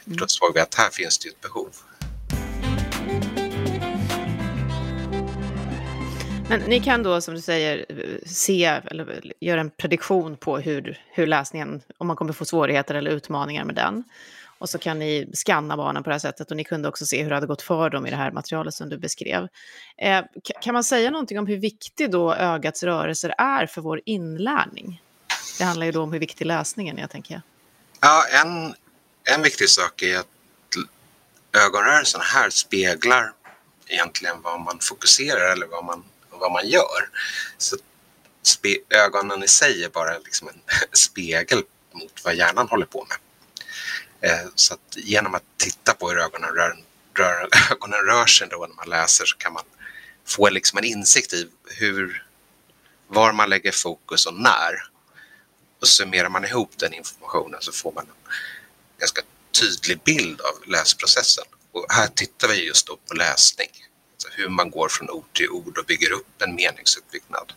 För 0.05 0.11
då 0.11 0.29
såg 0.29 0.55
vi 0.55 0.61
att 0.61 0.75
här 0.75 0.91
finns 0.91 1.19
det 1.19 1.29
ett 1.29 1.41
behov. 1.41 1.77
Men 6.50 6.61
ni 6.61 6.80
kan 6.80 7.02
då, 7.02 7.21
som 7.21 7.35
du 7.35 7.40
säger, 7.40 7.87
se 8.26 8.64
eller 8.64 9.33
göra 9.40 9.61
en 9.61 9.71
prediktion 9.71 10.37
på 10.37 10.59
hur, 10.59 11.02
hur 11.11 11.26
läsningen, 11.26 11.83
om 11.99 12.07
man 12.07 12.16
kommer 12.16 12.33
få 12.33 12.45
svårigheter 12.45 12.95
eller 12.95 13.11
utmaningar 13.11 13.64
med 13.64 13.75
den. 13.75 14.04
Och 14.59 14.71
så 14.71 14.78
kan 14.78 14.99
ni 14.99 15.30
skanna 15.35 15.76
barnen 15.76 16.02
på 16.02 16.11
det 16.11 16.14
här 16.14 16.19
sättet 16.21 16.50
och 16.50 16.57
ni 16.57 16.64
kunde 16.64 16.88
också 16.88 17.07
se 17.07 17.23
hur 17.23 17.28
det 17.28 17.37
hade 17.37 17.47
gått 17.47 17.62
för 17.62 17.90
dem 17.90 18.07
i 18.07 18.11
det 18.11 18.16
här 18.16 18.30
materialet 18.30 18.75
som 18.75 18.88
du 18.88 18.99
beskrev. 18.99 19.49
Eh, 19.99 20.23
kan 20.62 20.75
man 20.75 20.85
säga 20.85 21.11
någonting 21.11 21.38
om 21.38 21.47
hur 21.47 21.57
viktig 21.57 22.11
då 22.11 22.35
ögats 22.35 22.83
rörelser 22.83 23.35
är 23.38 23.66
för 23.66 23.80
vår 23.80 24.00
inlärning? 24.04 25.02
Det 25.59 25.64
handlar 25.64 25.87
ju 25.87 25.92
då 25.92 26.02
om 26.02 26.12
hur 26.12 26.21
viktig 26.21 26.47
läsningen 26.47 26.99
är, 26.99 27.07
tänker 27.07 27.35
jag. 27.35 27.42
Ja, 28.00 28.25
en, 28.42 28.75
en 29.37 29.42
viktig 29.42 29.69
sak 29.69 30.02
är 30.02 30.19
att 30.19 30.26
ögonrörelsen 31.66 32.21
här 32.21 32.50
speglar 32.50 33.33
egentligen 33.87 34.42
vad 34.42 34.61
man 34.61 34.78
fokuserar 34.80 35.52
eller 35.52 35.66
vad 35.66 35.85
man, 35.85 36.04
vad 36.40 36.52
man 36.52 36.68
gör. 36.68 37.09
Så 37.59 37.76
ögonen 38.90 39.42
i 39.42 39.49
sig 39.49 39.85
är 39.85 39.88
bara 39.88 40.18
liksom 40.18 40.49
en 40.49 40.61
spegel 40.92 41.62
mot 41.92 42.25
vad 42.25 42.35
hjärnan 42.35 42.68
håller 42.68 42.87
på 42.87 43.06
med. 43.09 43.18
Eh, 44.30 44.49
så 44.54 44.75
att 44.75 44.97
genom 44.97 45.35
att 45.35 45.42
titta 45.56 45.94
på 45.94 46.11
hur 46.11 46.18
ögonen 46.18 46.50
rör, 46.50 46.76
rör, 47.14 47.49
ögonen 47.70 48.00
rör 48.00 48.26
sig 48.26 48.49
då 48.50 48.66
när 48.66 48.76
man 48.76 48.88
läser 48.88 49.25
så 49.25 49.37
kan 49.37 49.52
man 49.52 49.64
få 50.26 50.49
liksom 50.49 50.78
en 50.78 50.85
insikt 50.85 51.32
i 51.32 51.49
hur, 51.64 52.26
var 53.09 53.32
man 53.32 53.50
lägger 53.50 53.73
fokus 53.73 54.26
och 54.26 54.35
när. 54.35 54.90
Och 55.80 55.88
summerar 55.88 56.28
man 56.28 56.44
ihop 56.44 56.70
den 56.76 56.94
informationen 56.94 57.61
så 57.61 57.73
får 57.73 57.92
man 57.92 58.04
en 58.04 58.32
ganska 58.99 59.23
tydlig 59.61 60.00
bild 60.02 60.40
av 60.40 60.68
läsprocessen. 60.68 61.44
Och 61.73 61.87
här 61.88 62.06
tittar 62.06 62.49
vi 62.49 62.66
just 62.66 62.87
då 62.87 62.97
på 63.09 63.14
läsning. 63.14 63.68
Hur 64.37 64.49
man 64.49 64.71
går 64.71 64.89
från 64.89 65.11
ord 65.11 65.33
till 65.33 65.49
ord 65.49 65.79
och 65.79 65.85
bygger 65.85 66.12
upp 66.12 66.43
en 66.43 66.55
meningsuppbyggnad. 66.55 67.53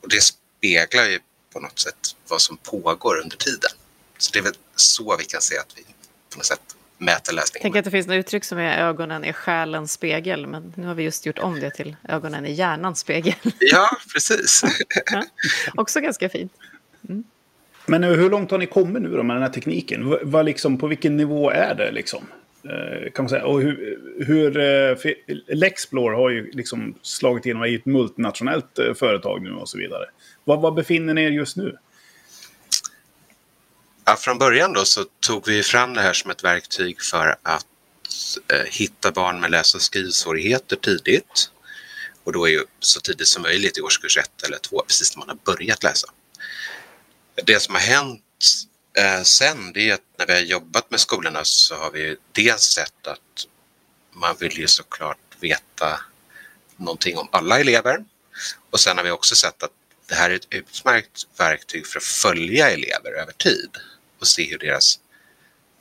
Och 0.00 0.08
det 0.08 0.20
speglar 0.22 1.04
ju 1.04 1.18
på 1.52 1.60
något 1.60 1.78
sätt 1.78 2.16
vad 2.28 2.40
som 2.40 2.56
pågår 2.56 3.20
under 3.22 3.36
tiden. 3.36 3.70
Så 4.18 4.30
det 4.32 4.38
är 4.38 4.42
väl 4.42 4.54
så 4.76 5.16
vi 5.16 5.24
kan 5.24 5.40
se 5.40 5.58
att 5.58 5.72
vi 5.76 5.82
på 6.30 6.36
något 6.36 6.46
sätt 6.46 6.76
mäter 6.98 7.32
läsningen. 7.32 7.62
Tänk 7.62 7.76
att 7.76 7.84
det 7.84 7.90
finns 7.90 8.06
något 8.06 8.14
uttryck 8.14 8.44
som 8.44 8.58
är 8.58 8.78
ögonen 8.78 9.24
är 9.24 9.32
själens 9.32 9.92
spegel, 9.92 10.46
men 10.46 10.72
nu 10.76 10.86
har 10.86 10.94
vi 10.94 11.02
just 11.02 11.26
gjort 11.26 11.38
om 11.38 11.60
det 11.60 11.70
till 11.70 11.96
ögonen 12.08 12.46
är 12.46 12.50
hjärnans 12.50 12.98
spegel. 12.98 13.34
Ja, 13.58 13.90
precis. 14.12 14.62
Ja, 15.12 15.24
Också 15.74 16.00
ganska 16.00 16.28
fint. 16.28 16.52
Men 17.86 18.02
hur 18.02 18.30
långt 18.30 18.50
har 18.50 18.58
ni 18.58 18.66
kommit 18.66 19.02
nu 19.02 19.16
då 19.16 19.22
med 19.22 19.36
den 19.36 19.42
här 19.42 19.50
tekniken? 19.50 20.18
Vad 20.22 20.44
liksom, 20.44 20.78
på 20.78 20.86
vilken 20.86 21.16
nivå 21.16 21.50
är 21.50 21.74
det 21.74 21.90
liksom? 21.92 22.26
Eh, 22.64 23.12
kan 23.12 23.24
man 23.24 23.28
säga. 23.28 23.44
Och 23.44 23.60
hur, 23.60 23.98
hur 24.26 24.58
eh, 24.58 25.14
Lexplore 25.48 26.16
har 26.16 26.30
ju 26.30 26.50
liksom 26.50 26.94
slagit 27.02 27.46
igenom 27.46 27.64
i 27.64 27.74
ett 27.74 27.86
multinationellt 27.86 28.78
eh, 28.78 28.94
företag 28.94 29.42
nu 29.42 29.52
och 29.52 29.68
så 29.68 29.78
vidare. 29.78 30.04
Var, 30.44 30.56
var 30.56 30.72
befinner 30.72 31.14
ni 31.14 31.22
er 31.24 31.30
just 31.30 31.56
nu? 31.56 31.78
Ja, 34.04 34.16
från 34.16 34.38
början 34.38 34.72
då 34.72 34.84
så 34.84 35.04
tog 35.20 35.46
vi 35.46 35.62
fram 35.62 35.94
det 35.94 36.00
här 36.00 36.12
som 36.12 36.30
ett 36.30 36.44
verktyg 36.44 37.02
för 37.02 37.36
att 37.42 37.66
eh, 38.52 38.66
hitta 38.70 39.12
barn 39.12 39.40
med 39.40 39.50
läs 39.50 39.74
och 39.74 39.82
skrivsvårigheter 39.82 40.76
tidigt. 40.76 41.50
Och 42.24 42.32
då 42.32 42.46
är 42.46 42.50
ju 42.50 42.60
så 42.80 43.00
tidigt 43.00 43.28
som 43.28 43.42
möjligt 43.42 43.78
i 43.78 43.80
årskurs 43.80 44.18
1 44.18 44.42
eller 44.46 44.58
2, 44.58 44.82
precis 44.86 45.16
när 45.16 45.26
man 45.26 45.28
har 45.28 45.54
börjat 45.54 45.82
läsa. 45.82 46.08
Det 47.44 47.62
som 47.62 47.74
har 47.74 47.82
hänt 47.82 48.22
eh, 48.98 49.22
sen 49.22 49.72
det 49.72 49.90
är 49.90 49.94
att 49.94 50.00
när 50.16 50.26
vi 50.26 50.32
har 50.32 50.40
jobbat 50.40 50.90
med 50.90 51.00
skolorna 51.00 51.44
så 51.44 51.74
har 51.74 51.90
vi 51.90 52.16
dels 52.32 52.62
sett 52.62 53.06
att 53.06 53.46
man 54.12 54.36
vill 54.40 54.58
ju 54.58 54.66
såklart 54.66 55.18
veta 55.40 56.00
någonting 56.76 57.18
om 57.18 57.28
alla 57.32 57.60
elever. 57.60 58.04
Och 58.70 58.80
sen 58.80 58.96
har 58.96 59.04
vi 59.04 59.10
också 59.10 59.34
sett 59.34 59.62
att 59.62 59.70
det 60.06 60.14
här 60.14 60.30
är 60.30 60.34
ett 60.34 60.46
utmärkt 60.50 61.26
verktyg 61.36 61.86
för 61.86 61.98
att 61.98 62.04
följa 62.04 62.70
elever 62.70 63.12
över 63.12 63.32
tid 63.32 63.70
och 64.18 64.26
se 64.26 64.50
hur 64.50 64.58
deras 64.58 64.98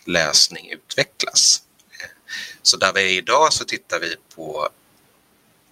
läsning 0.06 0.72
utvecklas. 0.72 1.62
Så 2.62 2.78
där 2.78 2.94
vi 2.94 3.02
är 3.02 3.18
idag 3.18 3.54
så 3.54 3.66
tittar 3.66 4.00
vi 4.00 4.16
på, 4.36 4.70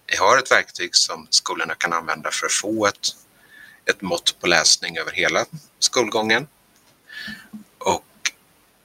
vi 0.06 0.16
har 0.16 0.38
ett 0.38 0.50
verktyg 0.50 0.96
som 0.96 1.26
skolorna 1.30 1.74
kan 1.74 1.92
använda 1.92 2.30
för 2.30 2.46
att 2.46 2.52
få 2.52 2.86
ett, 2.86 3.08
ett 3.84 4.00
mått 4.00 4.40
på 4.40 4.46
läsning 4.46 4.98
över 4.98 5.12
hela 5.12 5.46
skolgången. 5.78 6.46
Och 7.78 8.32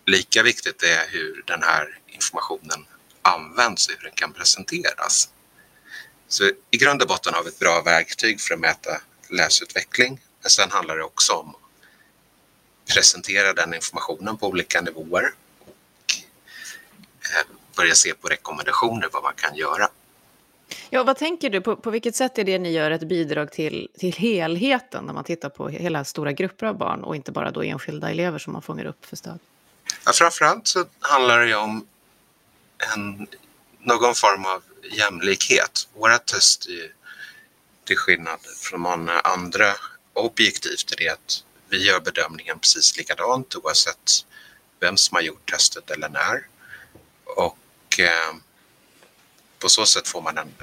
lika 0.05 0.43
viktigt 0.43 0.83
är 0.83 1.07
hur 1.07 1.43
den 1.47 1.63
här 1.63 1.99
informationen 2.07 2.85
används 3.21 3.87
och 3.87 3.93
hur 3.97 4.03
den 4.03 4.15
kan 4.15 4.33
presenteras. 4.33 5.29
Så 6.27 6.51
i 6.71 6.77
grund 6.77 7.01
och 7.01 7.07
botten 7.07 7.33
har 7.33 7.43
vi 7.43 7.49
ett 7.49 7.59
bra 7.59 7.81
verktyg 7.81 8.41
för 8.41 8.53
att 8.53 8.59
mäta 8.59 9.01
läsutveckling. 9.29 10.21
Men 10.41 10.49
sen 10.49 10.71
handlar 10.71 10.97
det 10.97 11.03
också 11.03 11.33
om 11.33 11.49
att 11.49 12.93
presentera 12.93 13.53
den 13.53 13.73
informationen 13.73 14.37
på 14.37 14.47
olika 14.47 14.81
nivåer 14.81 15.33
och 15.59 16.15
eh, 17.21 17.45
börja 17.75 17.95
se 17.95 18.13
på 18.13 18.27
rekommendationer 18.27 19.09
vad 19.11 19.23
man 19.23 19.33
kan 19.35 19.55
göra. 19.55 19.89
Ja, 20.89 21.03
vad 21.03 21.17
tänker 21.17 21.49
du? 21.49 21.61
På, 21.61 21.75
på 21.75 21.91
vilket 21.91 22.15
sätt 22.15 22.37
är 22.37 22.43
det 22.43 22.59
ni 22.59 22.71
gör 22.71 22.91
ett 22.91 23.03
bidrag 23.03 23.51
till, 23.51 23.89
till 23.99 24.13
helheten 24.13 25.05
när 25.05 25.13
man 25.13 25.23
tittar 25.23 25.49
på 25.49 25.69
hela 25.69 26.05
stora 26.05 26.31
grupper 26.31 26.65
av 26.65 26.77
barn 26.77 27.03
och 27.03 27.15
inte 27.15 27.31
bara 27.31 27.51
då 27.51 27.63
enskilda 27.63 28.09
elever 28.09 28.39
som 28.39 28.53
man 28.53 28.61
fångar 28.61 28.85
upp 28.85 29.05
för 29.05 29.15
stöd? 29.15 29.39
Ja, 30.05 30.11
framförallt 30.13 30.67
så 30.67 30.85
handlar 30.99 31.39
det 31.39 31.47
ju 31.47 31.55
om 31.55 31.87
en, 32.93 33.27
någon 33.79 34.15
form 34.15 34.45
av 34.45 34.63
jämlikhet. 34.91 35.87
Våra 35.93 36.17
test 36.17 36.67
är 36.67 36.71
ju 36.71 36.91
till 37.83 37.97
skillnad 37.97 38.39
från 38.57 38.81
många 38.81 39.19
andra 39.19 39.73
objektivt 40.13 40.91
är 40.91 40.97
det 40.97 41.09
att 41.09 41.43
vi 41.69 41.87
gör 41.87 41.99
bedömningen 41.99 42.59
precis 42.59 42.97
likadant 42.97 43.55
oavsett 43.55 44.25
vem 44.79 44.97
som 44.97 45.15
har 45.15 45.21
gjort 45.21 45.51
testet 45.51 45.91
eller 45.91 46.09
när. 46.09 46.47
Och 47.25 47.99
eh, 47.99 48.35
på 49.65 49.69
så 49.69 49.85
sätt 49.85 50.07
får 50.07 50.21
man 50.21 50.37
en, 50.37 50.53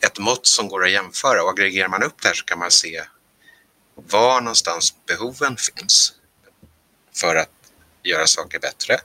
ett 0.00 0.18
mått 0.18 0.46
som 0.46 0.68
går 0.68 0.84
att 0.84 0.90
jämföra 0.90 1.42
och 1.42 1.50
aggregerar 1.50 1.88
man 1.88 2.02
upp 2.02 2.22
det 2.22 2.28
här 2.28 2.34
så 2.34 2.44
kan 2.44 2.58
man 2.58 2.70
se 2.70 3.02
var 3.94 4.40
någonstans 4.40 4.94
behoven 5.06 5.56
finns 5.56 6.14
för 7.14 7.36
att 7.36 7.50
göra 8.02 8.26
saker 8.26 8.58
bättre. 8.58 8.96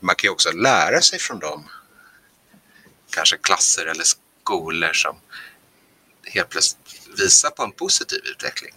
Man 0.00 0.14
kan 0.14 0.28
ju 0.28 0.32
också 0.32 0.52
lära 0.52 1.00
sig 1.00 1.18
från 1.18 1.38
dem, 1.38 1.68
kanske 3.10 3.36
klasser 3.36 3.86
eller 3.86 4.04
skolor 4.04 4.92
som 4.92 5.16
helt 6.22 6.48
plötsligt 6.48 7.08
visar 7.18 7.50
på 7.50 7.62
en 7.62 7.72
positiv 7.72 8.20
utveckling. 8.24 8.74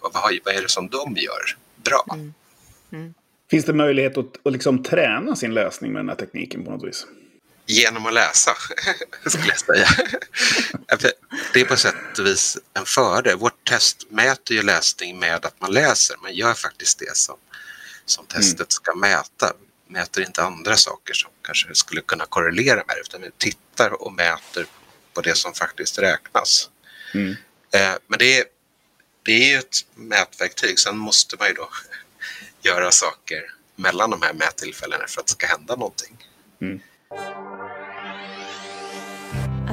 Vad, 0.00 0.32
är 0.32 0.62
det 0.62 0.68
som 0.68 0.88
de 0.88 1.16
gör 1.16 1.56
bra? 1.76 2.18
Finns 3.50 3.64
det 3.64 3.72
möjlighet 3.72 4.18
att, 4.18 4.46
att 4.46 4.52
liksom 4.52 4.82
träna 4.82 5.36
sin 5.36 5.54
läsning 5.54 5.92
med 5.92 6.00
den 6.00 6.08
här 6.08 6.16
tekniken 6.16 6.64
på 6.64 6.70
något 6.70 6.84
vis? 6.84 7.06
Genom 7.66 8.06
att 8.06 8.12
läsa, 8.12 8.56
skulle 9.26 9.48
jag 9.48 9.58
säga. 9.58 9.88
det 11.52 11.60
är 11.60 11.64
på 11.64 11.76
sätt 11.76 12.18
och 12.18 12.26
vis 12.26 12.58
en 12.74 12.86
fördel. 12.86 13.36
Vårt 13.36 13.68
test 13.68 14.10
mäter 14.10 14.56
ju 14.56 14.62
läsning 14.62 15.18
med 15.18 15.44
att 15.44 15.60
man 15.60 15.72
läser. 15.72 16.16
Man 16.16 16.34
gör 16.34 16.54
faktiskt 16.54 16.98
det 16.98 17.16
som, 17.16 17.36
som 18.06 18.26
testet 18.26 18.72
ska 18.72 18.94
mäta. 18.94 19.52
Mäter 19.88 20.24
inte 20.24 20.42
andra 20.42 20.76
saker 20.76 21.14
som 21.14 21.30
kanske 21.42 21.74
skulle 21.74 22.00
kunna 22.00 22.26
korrelera 22.26 22.84
med 22.86 22.96
det, 22.96 23.00
utan 23.00 23.22
vi 23.22 23.30
tittar 23.38 24.02
och 24.02 24.12
mäter 24.12 24.66
på 25.14 25.20
det 25.20 25.34
som 25.34 25.54
faktiskt 25.54 25.98
räknas. 25.98 26.70
Mm. 27.14 27.36
Eh, 27.74 27.94
men 28.06 28.18
det 28.18 28.38
är, 28.38 28.44
det 29.22 29.32
är 29.32 29.48
ju 29.48 29.58
ett 29.58 29.76
mätverktyg. 29.94 30.78
Sen 30.78 30.98
måste 30.98 31.36
man 31.38 31.48
ju 31.48 31.54
då 31.54 31.68
göra 32.62 32.90
saker 32.90 33.54
mellan 33.76 34.10
de 34.10 34.22
här 34.22 34.32
mättillfällena 34.32 35.06
för 35.06 35.20
att 35.20 35.26
det 35.26 35.32
ska 35.32 35.46
hända 35.46 35.76
någonting. 35.76 36.28
Mm. 36.60 36.80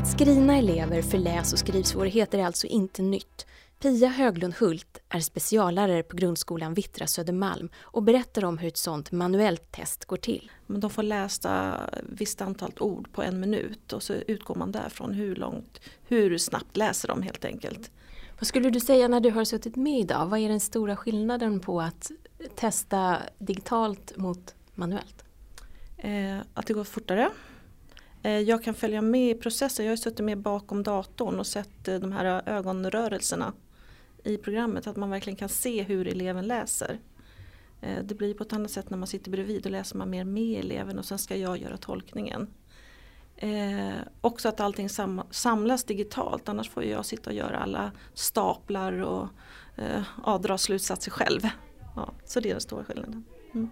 Att 0.01 0.07
skrina 0.07 0.57
elever 0.57 1.01
för 1.01 1.17
läs 1.17 1.53
och 1.53 1.59
skrivsvårigheter 1.59 2.37
är 2.39 2.45
alltså 2.45 2.67
inte 2.67 3.01
nytt. 3.01 3.45
Pia 3.79 4.07
Höglund 4.07 4.53
Hult 4.53 5.01
är 5.09 5.19
speciallärare 5.19 6.03
på 6.03 6.17
grundskolan 6.17 6.73
Vittra 6.73 7.07
Södermalm 7.07 7.69
och 7.81 8.03
berättar 8.03 8.45
om 8.45 8.57
hur 8.57 8.67
ett 8.67 8.77
sådant 8.77 9.11
manuellt 9.11 9.71
test 9.71 10.05
går 10.05 10.17
till. 10.17 10.51
de 10.67 10.89
får 10.89 11.03
läsa 11.03 11.79
visst 12.09 12.41
antal 12.41 12.71
ord 12.79 13.11
på 13.13 13.23
en 13.23 13.39
minut 13.39 13.93
och 13.93 14.03
så 14.03 14.13
utgår 14.13 14.55
man 14.55 14.71
därifrån 14.71 15.11
hur 15.11 15.35
långt, 15.35 15.79
hur 16.07 16.37
snabbt 16.37 16.77
läser 16.77 17.07
de 17.07 17.21
helt 17.21 17.45
enkelt. 17.45 17.91
Vad 18.39 18.47
skulle 18.47 18.69
du 18.69 18.79
säga 18.79 19.07
när 19.07 19.19
du 19.19 19.31
har 19.31 19.45
suttit 19.45 19.75
med 19.75 19.99
idag? 19.99 20.25
Vad 20.25 20.39
är 20.39 20.49
den 20.49 20.59
stora 20.59 20.95
skillnaden 20.95 21.59
på 21.59 21.81
att 21.81 22.11
testa 22.55 23.17
digitalt 23.39 24.17
mot 24.17 24.55
manuellt? 24.75 25.23
Eh, 25.97 26.37
att 26.53 26.65
det 26.65 26.73
går 26.73 26.83
fortare. 26.83 27.29
Eh, 28.23 28.39
jag 28.39 28.63
kan 28.63 28.73
följa 28.73 29.01
med 29.01 29.31
i 29.31 29.35
processen. 29.35 29.85
Jag 29.85 29.91
har 29.91 29.97
suttit 29.97 30.25
med 30.25 30.37
bakom 30.37 30.83
datorn 30.83 31.39
och 31.39 31.47
sett 31.47 31.87
eh, 31.87 31.95
de 31.95 32.11
här 32.11 32.25
eh, 32.25 32.55
ögonrörelserna 32.55 33.53
i 34.23 34.37
programmet. 34.37 34.87
Att 34.87 34.97
man 34.97 35.09
verkligen 35.09 35.37
kan 35.37 35.49
se 35.49 35.83
hur 35.83 36.07
eleven 36.07 36.47
läser. 36.47 36.99
Det 38.03 38.17
blir 38.17 38.33
på 38.33 38.43
ett 38.43 38.53
annat 38.53 38.71
sätt 38.71 38.89
när 38.89 38.97
man 38.97 39.07
sitter 39.07 39.31
bredvid. 39.31 39.63
Då 39.63 39.69
läser 39.69 39.97
man 39.97 40.09
mer 40.09 40.23
med 40.23 40.59
eleven 40.59 40.99
och 40.99 41.05
sen 41.05 41.17
ska 41.17 41.35
jag 41.35 41.57
göra 41.57 41.77
tolkningen. 41.77 42.47
Eh, 43.41 43.95
också 44.21 44.49
att 44.49 44.59
allting 44.59 44.89
sam 44.89 45.21
samlas 45.31 45.83
digitalt 45.83 46.49
annars 46.49 46.69
får 46.69 46.83
jag 46.83 47.05
sitta 47.05 47.29
och 47.29 47.35
göra 47.35 47.57
alla 47.57 47.91
staplar 48.13 48.93
och 49.01 49.27
eh, 49.75 50.39
dra 50.39 50.57
slutsatser 50.57 51.11
själv. 51.11 51.41
Ja, 51.95 52.13
så 52.25 52.39
det 52.39 52.49
är 52.49 52.53
den 52.53 52.61
stora 52.61 52.83
skillnaden. 52.83 53.23
Mm. 53.53 53.69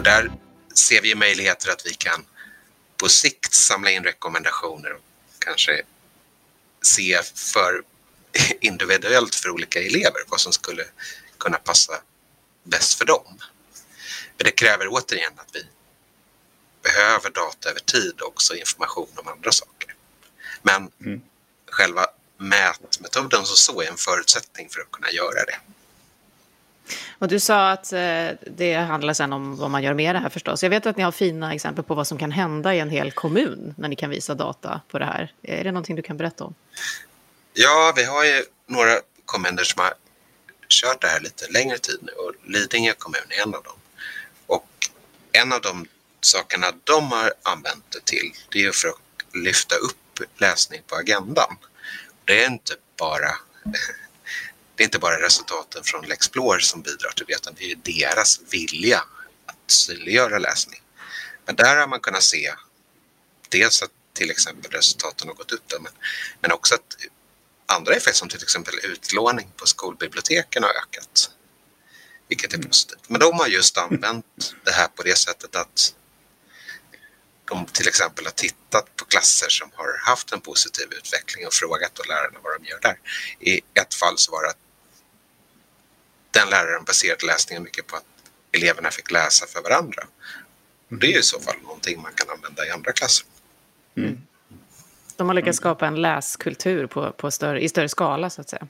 Och 0.00 0.04
där 0.04 0.32
ser 0.74 1.00
vi 1.00 1.14
möjligheter 1.14 1.70
att 1.70 1.86
vi 1.86 1.94
kan 1.94 2.26
på 2.96 3.08
sikt 3.08 3.54
samla 3.54 3.90
in 3.90 4.04
rekommendationer 4.04 4.92
och 4.92 5.02
kanske 5.38 5.82
se 6.82 7.22
för 7.34 7.82
individuellt 8.60 9.34
för 9.34 9.50
olika 9.50 9.82
elever 9.82 10.20
vad 10.28 10.40
som 10.40 10.52
skulle 10.52 10.84
kunna 11.38 11.58
passa 11.58 12.02
bäst 12.62 12.94
för 12.94 13.04
dem. 13.04 13.38
Men 14.36 14.44
det 14.44 14.50
kräver 14.50 14.86
återigen 14.90 15.32
att 15.36 15.50
vi 15.52 15.66
behöver 16.82 17.30
data 17.30 17.70
över 17.70 17.80
tid 17.80 18.20
och 18.20 18.28
också 18.28 18.56
information 18.56 19.08
om 19.16 19.28
andra 19.28 19.52
saker. 19.52 19.94
Men 20.62 20.90
mm. 21.00 21.20
själva 21.70 22.06
mätmetoden 22.36 23.44
som 23.44 23.56
så 23.56 23.82
är 23.82 23.88
en 23.88 23.96
förutsättning 23.96 24.68
för 24.68 24.80
att 24.80 24.90
kunna 24.90 25.10
göra 25.10 25.44
det. 25.44 25.60
Och 27.18 27.28
du 27.28 27.40
sa 27.40 27.70
att 27.70 27.92
eh, 27.92 28.28
det 28.46 28.74
handlar 28.74 29.12
sen 29.12 29.32
om 29.32 29.56
vad 29.56 29.70
man 29.70 29.82
gör 29.82 29.94
med 29.94 30.14
det 30.14 30.18
här 30.18 30.28
förstås. 30.28 30.62
Jag 30.62 30.70
vet 30.70 30.86
att 30.86 30.96
ni 30.96 31.02
har 31.02 31.12
fina 31.12 31.54
exempel 31.54 31.84
på 31.84 31.94
vad 31.94 32.06
som 32.06 32.18
kan 32.18 32.30
hända 32.30 32.74
i 32.74 32.78
en 32.78 32.90
hel 32.90 33.12
kommun 33.12 33.74
när 33.78 33.88
ni 33.88 33.96
kan 33.96 34.10
visa 34.10 34.34
data 34.34 34.80
på 34.88 34.98
det 34.98 35.04
här. 35.04 35.32
Är 35.42 35.64
det 35.64 35.72
någonting 35.72 35.96
du 35.96 36.02
kan 36.02 36.16
berätta 36.16 36.44
om? 36.44 36.54
Ja, 37.52 37.92
vi 37.96 38.04
har 38.04 38.24
ju 38.24 38.44
några 38.66 39.00
kommuner 39.24 39.64
som 39.64 39.82
har 39.82 39.92
kört 40.68 41.00
det 41.00 41.08
här 41.08 41.20
lite 41.20 41.50
längre 41.50 41.78
tid 41.78 41.98
nu 42.02 42.12
och 42.12 42.32
Lidingö 42.50 42.92
kommun 42.98 43.22
är 43.28 43.42
en 43.42 43.54
av 43.54 43.62
dem. 43.62 43.78
Och 44.46 44.68
en 45.32 45.52
av 45.52 45.60
de 45.60 45.86
sakerna 46.20 46.66
de 46.84 47.12
har 47.12 47.32
använt 47.42 47.84
det 47.88 48.04
till, 48.04 48.32
det 48.48 48.64
är 48.64 48.72
för 48.72 48.88
att 48.88 49.34
lyfta 49.34 49.74
upp 49.74 50.20
läsning 50.40 50.80
på 50.86 50.96
agendan. 50.96 51.56
Det 52.24 52.44
är 52.44 52.50
inte 52.50 52.74
bara 52.98 53.30
det 54.80 54.84
är 54.84 54.86
inte 54.86 54.98
bara 54.98 55.22
resultaten 55.22 55.84
från 55.84 56.06
Lexplore 56.06 56.60
som 56.62 56.82
bidrar 56.82 57.10
till 57.10 57.26
det, 57.28 57.34
utan 57.34 57.54
det 57.58 57.72
är 57.72 57.76
deras 57.76 58.40
vilja 58.50 59.04
att 59.46 59.70
synliggöra 59.70 60.38
läsning. 60.38 60.82
Men 61.46 61.56
där 61.56 61.76
har 61.76 61.86
man 61.86 62.00
kunnat 62.00 62.22
se 62.22 62.54
dels 63.48 63.82
att 63.82 63.90
till 64.12 64.30
exempel 64.30 64.70
resultaten 64.70 65.28
har 65.28 65.34
gått 65.34 65.52
upp, 65.52 65.68
där, 65.68 65.78
men, 65.78 65.92
men 66.40 66.52
också 66.52 66.74
att 66.74 66.96
andra 67.66 67.92
effekter 67.94 68.18
som 68.18 68.28
till 68.28 68.42
exempel 68.42 68.74
utlåning 68.82 69.52
på 69.56 69.66
skolbiblioteken 69.66 70.62
har 70.62 70.70
ökat. 70.70 71.30
Vilket 72.28 72.52
är 72.52 72.56
mm. 72.56 72.68
positivt. 72.68 73.08
Men 73.08 73.20
de 73.20 73.38
har 73.38 73.46
just 73.46 73.78
använt 73.78 74.54
det 74.64 74.72
här 74.72 74.88
på 74.88 75.02
det 75.02 75.18
sättet 75.18 75.56
att 75.56 75.94
de 77.44 77.66
till 77.66 77.88
exempel 77.88 78.24
har 78.24 78.32
tittat 78.32 78.96
på 78.96 79.04
klasser 79.04 79.48
som 79.48 79.70
har 79.74 79.98
haft 80.10 80.32
en 80.32 80.40
positiv 80.40 80.86
utveckling 80.90 81.46
och 81.46 81.54
frågat 81.54 81.98
och 81.98 82.08
lärarna 82.08 82.38
vad 82.42 82.60
de 82.60 82.68
gör 82.68 82.80
där. 82.80 82.98
I 83.40 83.60
ett 83.74 83.94
fall 83.94 84.18
så 84.18 84.32
var 84.32 84.42
det 84.42 84.50
att 84.50 84.69
den 86.30 86.50
läraren 86.50 86.84
baserade 86.84 87.26
läsningen 87.26 87.62
mycket 87.62 87.86
på 87.86 87.96
att 87.96 88.04
eleverna 88.52 88.90
fick 88.90 89.10
läsa 89.10 89.46
för 89.46 89.62
varandra. 89.62 90.02
Det 90.88 91.14
är 91.14 91.18
i 91.18 91.22
så 91.22 91.40
fall 91.40 91.56
någonting 91.62 92.02
man 92.02 92.12
kan 92.14 92.30
använda 92.30 92.66
i 92.66 92.70
andra 92.70 92.92
klasser. 92.92 93.26
Mm. 93.96 94.20
De 95.16 95.28
har 95.28 95.34
lyckats 95.34 95.58
skapa 95.58 95.86
en 95.86 96.02
läskultur 96.02 96.86
på, 96.86 97.12
på 97.12 97.30
större, 97.30 97.60
i 97.60 97.68
större 97.68 97.88
skala 97.88 98.30
så 98.30 98.40
att 98.40 98.48
säga. 98.48 98.66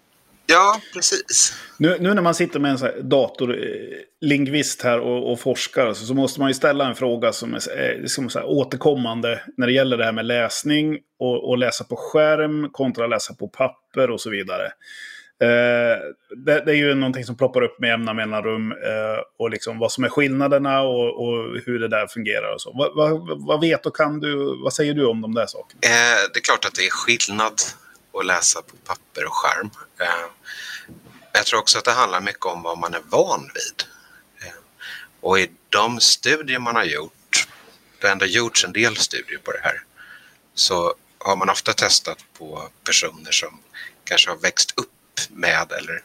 Ja, 0.46 0.80
precis. 0.94 1.54
Nu, 1.76 1.96
nu 2.00 2.14
när 2.14 2.22
man 2.22 2.34
sitter 2.34 2.60
med 2.60 2.70
en 2.70 3.08
datorlingvist 3.08 4.82
här 4.82 5.00
och, 5.00 5.32
och 5.32 5.40
forskar 5.40 5.92
så, 5.92 6.06
så, 6.06 6.14
måste 6.14 6.40
man 6.40 6.50
ju 6.50 6.54
ställa 6.54 6.88
en 6.88 6.94
fråga 6.94 7.32
som 7.32 7.54
är 7.54 8.06
som 8.06 8.30
så 8.30 8.42
återkommande 8.42 9.42
när 9.56 9.66
det 9.66 9.72
gäller 9.72 9.96
det 9.96 10.04
här 10.04 10.12
med 10.12 10.26
läsning 10.26 10.98
och, 11.18 11.48
och 11.48 11.58
läsa 11.58 11.84
på 11.84 11.96
skärm 11.96 12.68
kontra 12.72 13.06
läsa 13.06 13.34
på 13.34 13.48
papper 13.48 14.10
och 14.10 14.20
så 14.20 14.30
vidare. 14.30 14.72
Eh, 15.40 15.98
det, 16.36 16.60
det, 16.64 16.70
är 16.70 16.76
ju 16.76 16.94
någonting 16.94 17.24
som 17.24 17.36
ploppar 17.36 17.62
upp 17.62 17.80
med 17.80 17.88
jämna 17.88 18.14
mellanrum. 18.14 18.72
Eh, 18.72 19.22
och 19.38 19.50
liksom 19.50 19.78
vad 19.78 19.92
som 19.92 20.04
är 20.04 20.08
skillnaderna 20.08 20.82
och, 20.82 21.22
och 21.22 21.60
hur 21.66 21.78
det 21.78 21.88
där 21.88 22.06
fungerar. 22.06 22.54
Och 22.54 22.60
så. 22.60 22.72
Vad, 22.74 22.94
vad, 22.94 23.46
vad, 23.46 23.60
vet 23.60 23.86
och 23.86 23.96
kan 23.96 24.20
du, 24.20 24.62
vad 24.62 24.72
säger 24.72 24.94
du 24.94 25.06
om 25.06 25.20
de 25.20 25.34
där 25.34 25.46
sakerna? 25.46 25.80
Eh, 25.82 26.30
det 26.32 26.38
är 26.38 26.42
klart 26.42 26.64
att 26.64 26.74
det 26.74 26.86
är 26.86 26.90
skillnad 26.90 27.60
att 28.18 28.26
läsa 28.26 28.62
på 28.62 28.76
papper 28.76 29.26
och 29.26 29.34
skärm. 29.34 29.70
Eh, 30.00 30.26
jag 31.32 31.46
tror 31.46 31.60
också 31.60 31.78
att 31.78 31.84
det 31.84 31.90
handlar 31.90 32.20
mycket 32.20 32.46
om 32.46 32.62
vad 32.62 32.78
man 32.78 32.94
är 32.94 33.02
van 33.10 33.50
vid. 33.54 33.86
Eh, 34.42 34.54
och 35.20 35.40
i 35.40 35.50
de 35.68 36.00
studier 36.00 36.58
man 36.58 36.76
har 36.76 36.84
gjort, 36.84 37.48
det 38.00 38.06
har 38.06 38.12
ändå 38.12 38.26
gjorts 38.26 38.64
en 38.64 38.72
del 38.72 38.96
studier 38.96 39.38
på 39.38 39.52
det 39.52 39.60
här, 39.62 39.82
så 40.54 40.94
har 41.18 41.36
man 41.36 41.50
ofta 41.50 41.72
testat 41.72 42.18
på 42.38 42.68
personer 42.84 43.30
som 43.30 43.60
kanske 44.04 44.30
har 44.30 44.36
växt 44.36 44.74
upp 44.76 44.99
med 45.30 45.72
eller 45.72 46.02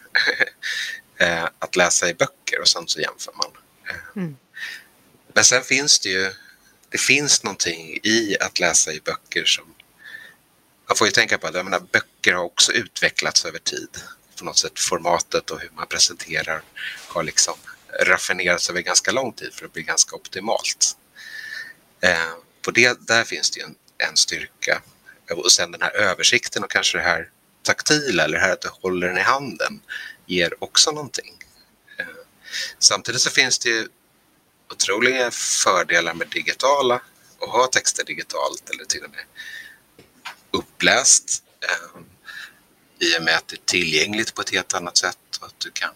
eh, 1.18 1.48
att 1.60 1.76
läsa 1.76 2.10
i 2.10 2.14
böcker 2.14 2.62
och 2.62 2.68
sen 2.68 2.88
så 2.88 3.00
jämför 3.00 3.34
man. 3.34 3.52
Eh, 3.90 4.22
mm. 4.22 4.38
Men 5.34 5.44
sen 5.44 5.64
finns 5.64 6.00
det 6.00 6.10
ju, 6.10 6.32
det 6.90 6.98
finns 6.98 7.44
någonting 7.44 8.00
i 8.04 8.38
att 8.40 8.60
läsa 8.60 8.94
i 8.94 9.02
böcker 9.02 9.46
som 9.46 9.76
man 10.88 10.98
får 10.98 11.08
ju 11.08 11.12
tänka 11.12 11.38
på 11.38 11.48
att 11.48 11.56
jag 11.56 11.66
menar, 11.66 11.80
böcker 11.80 12.34
har 12.34 12.44
också 12.44 12.72
utvecklats 12.72 13.46
över 13.46 13.60
tid. 13.60 13.90
På 14.40 14.46
något 14.46 14.58
sätt 14.58 14.80
formatet 14.80 15.50
och 15.50 15.60
hur 15.60 15.70
man 15.76 15.88
presenterar 15.88 16.62
har 17.08 17.24
liksom 17.24 17.54
raffinerats 18.00 18.70
över 18.70 18.82
ganska 18.82 19.12
lång 19.12 19.34
tid 19.34 19.54
för 19.54 19.66
att 19.66 19.74
bli 19.74 19.84
ganska 19.84 20.16
optimalt. 20.16 20.98
Eh, 22.02 22.34
på 22.62 22.72
det, 22.72 23.08
där 23.08 23.24
finns 23.24 23.52
det 23.52 23.60
ju 23.60 23.66
en, 23.66 23.76
en 24.10 24.18
styrka. 24.18 24.82
Och 25.32 25.52
sen 25.52 25.72
den 25.72 25.82
här 25.82 25.96
översikten 25.96 26.64
och 26.64 26.72
kanske 26.72 26.98
det 26.98 27.04
här 27.04 27.30
taktila 27.66 28.24
eller 28.24 28.38
det 28.38 28.44
här 28.44 28.54
att 28.54 28.62
du 28.62 28.70
håller 28.82 29.08
den 29.08 29.18
i 29.18 29.22
handen 29.22 29.82
ger 30.26 30.64
också 30.64 30.92
någonting. 30.92 31.34
Eh, 32.00 32.06
samtidigt 32.80 33.22
så 33.22 33.30
finns 33.30 33.60
det 33.60 33.70
ju 33.70 33.88
otroliga 34.72 35.32
fördelar 35.32 36.14
med 36.14 36.28
digitala 36.28 37.02
och 37.40 37.50
ha 37.50 37.68
texter 37.68 38.04
digitalt 38.04 38.70
eller 38.70 38.86
till 38.86 39.04
och 39.04 39.12
med 39.12 39.26
uppläst 40.52 41.44
eh, 41.62 42.02
i 43.08 43.18
och 43.20 43.24
med 43.24 43.36
att 43.36 43.48
det 43.48 43.56
är 43.56 43.66
tillgängligt 43.66 44.34
på 44.34 44.42
ett 44.42 44.50
helt 44.50 44.74
annat 44.74 44.98
sätt 44.98 45.18
och 45.42 45.48
att 45.48 45.60
du 45.60 45.72
kan 45.72 45.94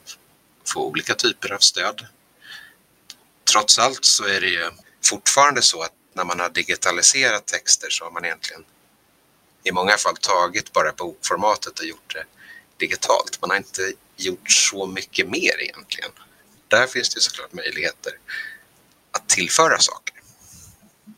få 0.73 0.85
olika 0.85 1.15
typer 1.15 1.51
av 1.51 1.59
stöd. 1.59 2.07
Trots 3.51 3.79
allt 3.79 4.05
så 4.05 4.23
är 4.23 4.41
det 4.41 4.47
ju 4.47 4.71
fortfarande 5.03 5.61
så 5.61 5.81
att 5.81 5.93
när 6.13 6.23
man 6.25 6.39
har 6.39 6.49
digitaliserat 6.49 7.45
texter 7.45 7.89
så 7.89 8.03
har 8.03 8.11
man 8.11 8.25
egentligen 8.25 8.65
i 9.63 9.71
många 9.71 9.97
fall 9.97 10.17
tagit 10.17 10.73
bara 10.73 10.91
bokformatet 10.97 11.79
och 11.79 11.85
gjort 11.85 12.13
det 12.13 12.23
digitalt. 12.77 13.37
Man 13.41 13.49
har 13.49 13.57
inte 13.57 13.81
gjort 14.17 14.51
så 14.51 14.85
mycket 14.85 15.29
mer 15.29 15.61
egentligen. 15.61 16.11
Där 16.67 16.87
finns 16.87 17.09
det 17.09 17.21
såklart 17.21 17.53
möjligheter 17.53 18.13
att 19.11 19.29
tillföra 19.29 19.77
saker. 19.77 20.15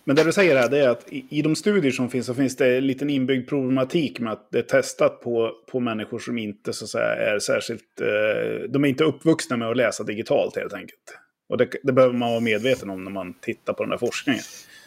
Men 0.04 0.16
det 0.16 0.24
du 0.24 0.34
säger 0.34 0.56
här 0.56 0.74
är 0.74 0.90
att 0.90 1.06
i, 1.10 1.42
de 1.42 1.56
studier 1.56 1.92
som 1.92 2.10
finns 2.10 2.26
så 2.26 2.34
finns 2.34 2.56
det 2.56 2.78
en 2.78 2.88
liten 2.88 3.10
inbyggd 3.10 3.50
problematik 3.50 4.20
med 4.20 4.34
att 4.34 4.52
det 4.52 4.60
är 4.60 4.64
testat 4.64 5.22
på, 5.22 5.52
på 5.72 5.80
människor 5.80 6.20
som 6.20 6.38
inte 6.38 6.74
så 6.74 6.88
säga, 6.88 7.16
är 7.16 7.40
särskilt... 7.40 8.02
Eh, 8.02 8.70
de 8.70 8.84
är 8.84 8.90
inte 8.90 9.04
uppvuxna 9.04 9.58
med 9.58 9.70
att 9.70 9.78
läsa 9.78 10.04
digitalt 10.04 10.56
helt 10.56 10.74
enkelt. 10.74 11.18
Och 11.50 11.58
det, 11.58 11.70
det 11.84 11.92
behöver 11.92 12.14
man 12.14 12.30
vara 12.30 12.40
medveten 12.40 12.90
om 12.90 13.04
när 13.04 13.12
man 13.12 13.34
tittar 13.34 13.74
på 13.74 13.84
den 13.84 13.92
här 13.92 13.98
forskningen. 13.98 14.44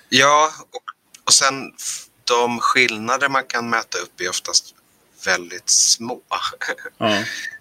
Ja, 0.08 0.50
och, 0.70 0.82
och 1.24 1.32
sen 1.32 1.72
de 2.24 2.60
skillnader 2.60 3.28
man 3.28 3.44
kan 3.46 3.70
mäta 3.70 3.98
upp 3.98 4.20
är 4.20 4.28
oftast 4.28 4.74
väldigt 5.24 5.70
små. 5.70 6.22
Ja. 6.98 7.08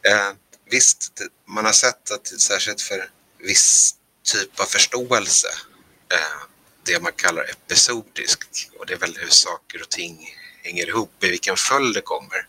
eh, 0.10 0.34
visst, 0.72 1.22
man 1.46 1.66
har 1.66 1.72
sett 1.74 2.12
att 2.12 2.28
särskilt 2.28 2.82
för 2.82 3.10
viss 3.38 3.96
typ 4.24 4.60
av 4.60 4.66
förståelse, 4.66 5.48
eh, 6.14 6.48
det 6.84 7.04
man 7.04 7.12
kallar 7.12 7.44
episodisk, 7.44 8.70
och 8.80 8.86
det 8.86 8.94
är 8.94 8.98
väl 8.98 9.18
hur 9.20 9.30
saker 9.30 9.82
och 9.82 9.90
ting 9.90 10.30
hänger 10.64 10.88
ihop, 10.88 11.24
i 11.24 11.30
vilken 11.30 11.58
följd 11.58 11.96
det 11.96 12.02
kommer. 12.02 12.48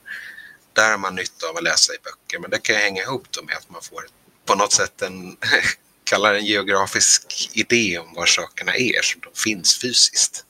Där 0.73 0.91
har 0.91 0.99
man 0.99 1.15
nytta 1.15 1.47
av 1.47 1.57
att 1.57 1.63
läsa 1.63 1.95
i 1.95 1.97
böcker, 2.05 2.39
men 2.39 2.51
det 2.51 2.59
kan 2.59 2.77
hänga 2.77 3.03
ihop 3.03 3.27
då 3.31 3.43
med 3.43 3.57
att 3.57 3.71
man 3.71 3.83
får 3.83 4.07
på 4.45 4.55
något 4.55 4.73
sätt 4.73 5.03
en, 5.03 5.37
kallar 6.05 6.35
en 6.35 6.45
geografisk 6.45 7.51
idé 7.53 7.99
om 7.99 8.15
var 8.15 8.27
sakerna 8.27 8.77
är, 8.77 9.03
så 9.03 9.19
de 9.19 9.41
finns 9.41 9.79
fysiskt. 9.79 10.45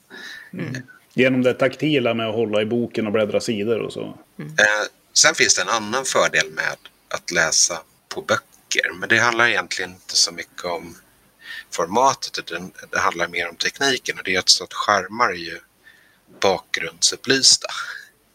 Mm. 0.52 0.82
Genom 1.14 1.42
det 1.42 1.54
taktila 1.54 2.14
med 2.14 2.28
att 2.28 2.34
hålla 2.34 2.62
i 2.62 2.64
boken 2.64 3.06
och 3.06 3.12
bläddra 3.12 3.40
sidor 3.40 3.78
och 3.78 3.92
så. 3.92 4.18
Mm. 4.38 4.50
Eh, 4.52 4.86
sen 5.12 5.34
finns 5.34 5.54
det 5.54 5.62
en 5.62 5.68
annan 5.68 6.04
fördel 6.04 6.50
med 6.50 6.76
att 7.08 7.30
läsa 7.30 7.82
på 8.08 8.22
böcker. 8.22 8.92
Men 8.94 9.08
det 9.08 9.18
handlar 9.18 9.48
egentligen 9.48 9.90
inte 9.90 10.16
så 10.16 10.32
mycket 10.32 10.64
om 10.64 10.96
formatet. 11.70 12.46
Det, 12.46 12.70
det 12.90 12.98
handlar 12.98 13.28
mer 13.28 13.48
om 13.48 13.56
tekniken. 13.56 14.18
Och 14.18 14.24
det 14.24 14.34
är 14.34 14.42
så 14.46 14.64
att 14.64 14.72
skärmar 14.72 15.28
är 15.28 15.34
ju 15.34 15.58
bakgrundsupplysta. 16.40 17.68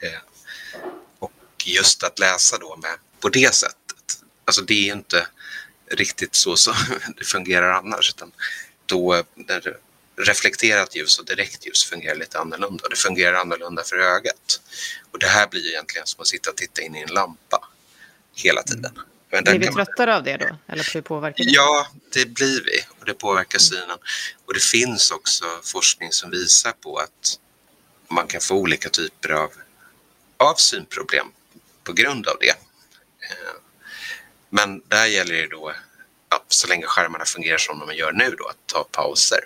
Eh, 0.03 0.19
och 1.19 1.31
just 1.65 2.03
att 2.03 2.19
läsa 2.19 2.57
då 2.57 2.75
med 2.75 2.95
på 3.19 3.29
det 3.29 3.53
sättet. 3.53 3.75
Alltså 4.45 4.61
det 4.61 4.89
är 4.89 4.93
inte 4.93 5.27
riktigt 5.91 6.35
så 6.35 6.55
som 6.55 6.73
det 7.17 7.25
fungerar 7.25 7.71
annars. 7.71 8.09
Utan 8.09 8.31
då 8.85 9.15
eh, 9.15 9.23
när 9.35 9.77
reflekterat 10.19 10.95
ljus 10.95 11.19
och 11.19 11.25
direkt 11.25 11.67
ljus 11.67 11.83
fungerar 11.83 12.15
lite 12.15 12.39
annorlunda. 12.39 12.89
Det 12.89 12.95
fungerar 12.95 13.33
annorlunda 13.33 13.83
för 13.83 13.97
ögat. 13.97 14.61
Och 15.11 15.19
det 15.19 15.27
här 15.27 15.47
blir 15.47 15.67
egentligen 15.67 16.07
som 16.07 16.21
att 16.21 16.27
sitta 16.27 16.49
och 16.49 16.57
titta 16.57 16.81
in 16.81 16.95
i 16.95 17.01
en 17.01 17.13
lampa 17.13 17.69
hela 18.35 18.63
tiden. 18.63 18.99
Men 19.31 19.43
blir 19.43 19.59
vi 19.59 19.67
tröttare 19.67 20.15
av 20.15 20.23
det 20.23 20.37
då? 20.37 20.57
Eller 20.67 20.91
blir 20.91 21.01
påverkar 21.01 21.43
det? 21.43 21.49
Ja, 21.49 21.87
det 22.13 22.25
blir 22.25 22.63
vi. 22.63 22.85
Och 22.99 23.05
det 23.05 23.13
påverkar 23.13 23.59
synen. 23.59 23.97
Och 24.45 24.53
det 24.53 24.63
finns 24.63 25.11
också 25.11 25.45
forskning 25.63 26.11
som 26.11 26.31
visar 26.31 26.71
på 26.71 26.97
att 26.97 27.39
man 28.07 28.27
kan 28.27 28.41
få 28.41 28.55
olika 28.55 28.89
typer 28.89 29.29
av, 29.29 29.51
av 30.37 30.55
synproblem 30.55 31.27
på 31.83 31.93
grund 31.93 32.27
av 32.27 32.37
det. 32.39 32.49
Eh, 33.29 33.53
men 34.49 34.81
där 34.87 35.05
gäller 35.05 35.33
det 35.33 35.47
då 35.47 35.73
så 36.53 36.67
länge 36.67 36.85
skärmarna 36.85 37.25
fungerar 37.25 37.57
som 37.57 37.79
de 37.79 37.95
gör 37.95 38.11
nu 38.11 38.35
då, 38.37 38.47
att 38.47 38.57
ta 38.65 38.83
pauser. 38.83 39.39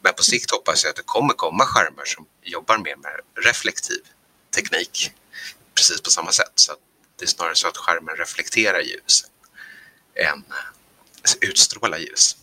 Men 0.00 0.14
på 0.14 0.22
sikt 0.22 0.50
hoppas 0.50 0.84
jag 0.84 0.90
att 0.90 0.96
det 0.96 1.02
kommer 1.02 1.34
komma 1.34 1.64
skärmar 1.64 2.04
som 2.04 2.26
jobbar 2.42 2.78
mer 2.78 2.96
med 2.96 3.44
reflektiv 3.44 4.00
teknik 4.54 5.12
precis 5.74 6.00
på 6.00 6.10
samma 6.10 6.32
sätt. 6.32 6.52
Så 6.54 6.72
det 7.18 7.24
är 7.24 7.28
snarare 7.28 7.54
så 7.54 7.68
att 7.68 7.76
skärmen 7.76 8.16
reflekterar 8.16 8.80
ljus 8.80 9.24
än 10.14 10.44
utstrålar 11.40 11.98
ljus. 11.98 12.36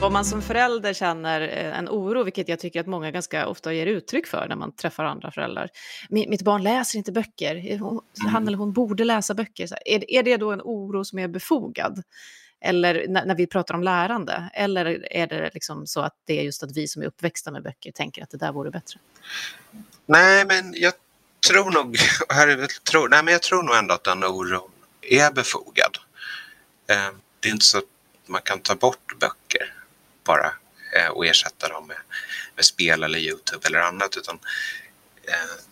Om 0.00 0.12
man 0.12 0.24
som 0.24 0.42
förälder 0.42 0.92
känner 0.92 1.40
eh, 1.40 1.78
en 1.78 1.88
oro, 1.88 2.22
vilket 2.22 2.48
jag 2.48 2.58
tycker 2.58 2.80
att 2.80 2.86
många 2.86 3.10
ganska 3.10 3.46
ofta 3.46 3.72
ger 3.72 3.86
uttryck 3.86 4.26
för 4.26 4.46
när 4.48 4.56
man 4.56 4.76
träffar 4.76 5.04
andra 5.04 5.30
föräldrar. 5.30 5.68
Mitt 6.08 6.42
barn 6.42 6.62
läser 6.62 6.98
inte 6.98 7.12
böcker, 7.12 7.78
han 7.78 8.36
mm. 8.36 8.48
eller 8.48 8.58
hon 8.58 8.72
borde 8.72 9.04
läsa 9.04 9.34
böcker. 9.34 9.68
Är 9.86 10.22
det 10.22 10.36
då 10.36 10.52
en 10.52 10.60
oro 10.60 11.04
som 11.04 11.18
är 11.18 11.28
befogad? 11.28 12.02
Eller 12.60 13.06
när 13.08 13.34
vi 13.34 13.46
pratar 13.46 13.74
om 13.74 13.82
lärande? 13.82 14.50
Eller 14.54 15.12
är 15.12 15.26
det 15.26 15.50
liksom 15.54 15.86
så 15.86 16.00
att 16.00 16.14
det 16.24 16.38
är 16.38 16.42
just 16.42 16.62
att 16.62 16.76
vi 16.76 16.88
som 16.88 17.02
är 17.02 17.06
uppväxta 17.06 17.50
med 17.50 17.62
böcker 17.62 17.92
tänker 17.92 18.22
att 18.22 18.30
det 18.30 18.38
där 18.38 18.52
vore 18.52 18.70
bättre? 18.70 19.00
Nej, 20.06 20.44
men 20.46 20.74
jag 20.76 20.92
tror 21.48 21.70
nog, 21.70 21.96
här 22.28 22.48
är 22.48 22.66
tro, 22.90 23.06
nej, 23.06 23.22
men 23.24 23.32
jag 23.32 23.42
tror 23.42 23.62
nog 23.62 23.76
ändå 23.76 23.94
att 23.94 24.04
den 24.04 24.24
oron 24.24 24.70
är 25.02 25.32
befogad. 25.32 25.98
Eh, 26.86 26.96
det 27.40 27.48
är 27.48 27.52
inte 27.52 27.64
så 27.64 27.78
att 27.78 27.84
man 28.26 28.40
kan 28.44 28.60
ta 28.60 28.74
bort 28.74 29.18
böcker 29.20 29.74
bara 30.24 30.54
eh, 30.92 31.08
och 31.08 31.26
ersätta 31.26 31.68
dem 31.68 31.86
med, 31.86 31.96
med 32.56 32.64
spel 32.64 33.02
eller 33.02 33.18
Youtube 33.18 33.68
eller 33.68 33.78
annat. 33.78 34.16
Utan 34.16 34.38
eh, 35.22 35.64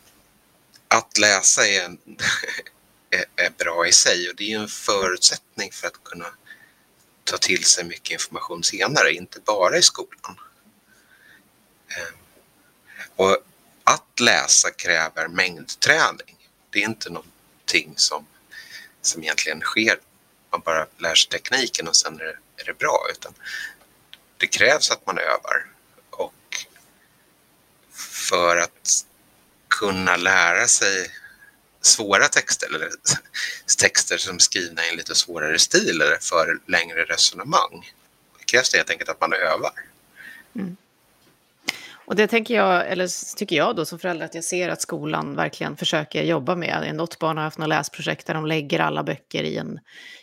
att 0.89 1.19
läsa 1.19 1.67
är, 1.67 1.85
en, 1.85 1.99
är, 3.11 3.25
är, 3.45 3.51
bra 3.51 3.87
i 3.87 3.93
sig 3.93 4.29
och 4.29 4.37
det 4.37 4.53
är 4.53 4.59
en 4.59 4.69
förutsättning 4.69 5.73
för 5.73 5.87
att 5.87 6.05
kunna 6.05 6.27
ta 7.25 7.39
till 7.39 7.65
sig 7.65 7.85
mycket 7.85 8.11
information 8.11 8.65
senare, 8.65 9.13
inte 9.13 9.41
bara 9.41 9.77
i 9.77 9.83
skolan. 9.83 10.41
Eh, 11.89 12.15
och 13.17 13.39
att 13.85 14.21
läsa 14.21 14.71
kräver 14.71 15.29
mängdträning. 15.29 16.49
Det 16.71 16.79
är 16.79 16.85
inte 16.85 17.11
någonting 17.11 17.95
som, 17.97 18.27
som 19.03 19.23
egentligen 19.23 19.61
sker. 19.61 19.99
Man 20.51 20.61
bara 20.61 20.87
lär 20.99 21.15
sig 21.15 21.31
tekniken 21.31 21.89
och 21.89 21.97
sen 21.97 22.21
är 22.21 22.25
det, 22.25 22.39
är 22.57 22.65
det 22.65 22.79
bra. 22.79 23.07
Utan 23.13 23.35
det 24.43 24.47
krävs 24.47 24.91
att 24.91 25.07
man 25.07 25.19
övar. 25.19 25.67
Och 26.11 26.67
för 28.29 28.57
att 28.57 29.05
kunna 29.69 30.17
lära 30.17 30.67
sig 30.67 31.07
svåra 31.81 32.29
texter 32.29 32.67
eller 32.75 32.89
texter 33.79 34.17
som 34.17 34.35
är 34.35 34.39
skrivna 34.39 34.85
i 34.85 34.91
en 34.91 34.97
lite 34.97 35.15
svårare 35.15 35.59
stil 35.59 36.01
eller 36.01 36.19
för 36.21 36.61
längre 36.67 37.05
resonemang. 37.05 37.93
Det 38.39 38.45
krävs 38.45 38.71
det 38.71 38.77
helt 38.77 38.91
enkelt 38.91 39.11
att 39.11 39.21
man 39.21 39.33
övar. 39.33 39.73
Mm. 40.57 40.77
Och 42.05 42.17
det 42.17 42.27
tänker 42.27 42.55
jag, 42.55 42.89
eller 42.89 43.37
tycker 43.37 43.57
jag 43.57 43.77
då 43.77 43.85
som 43.85 43.99
förälder 43.99 44.27
att 44.27 44.35
jag 44.35 44.45
ser 44.45 44.69
att 44.69 44.83
skolan 44.83 45.37
verkligen 45.37 45.77
försöker 45.77 46.23
jobba 46.23 46.55
med. 46.55 46.95
Något 46.95 47.19
barn 47.19 47.37
har 47.37 47.45
haft 47.45 47.59
något 47.59 47.69
läsprojekt 47.69 48.27
där 48.27 48.35
de 48.35 48.47
lägger 48.47 48.81
alla 48.81 49.03
böcker 49.03 49.43
i 49.43 49.57
en, 49.57 49.81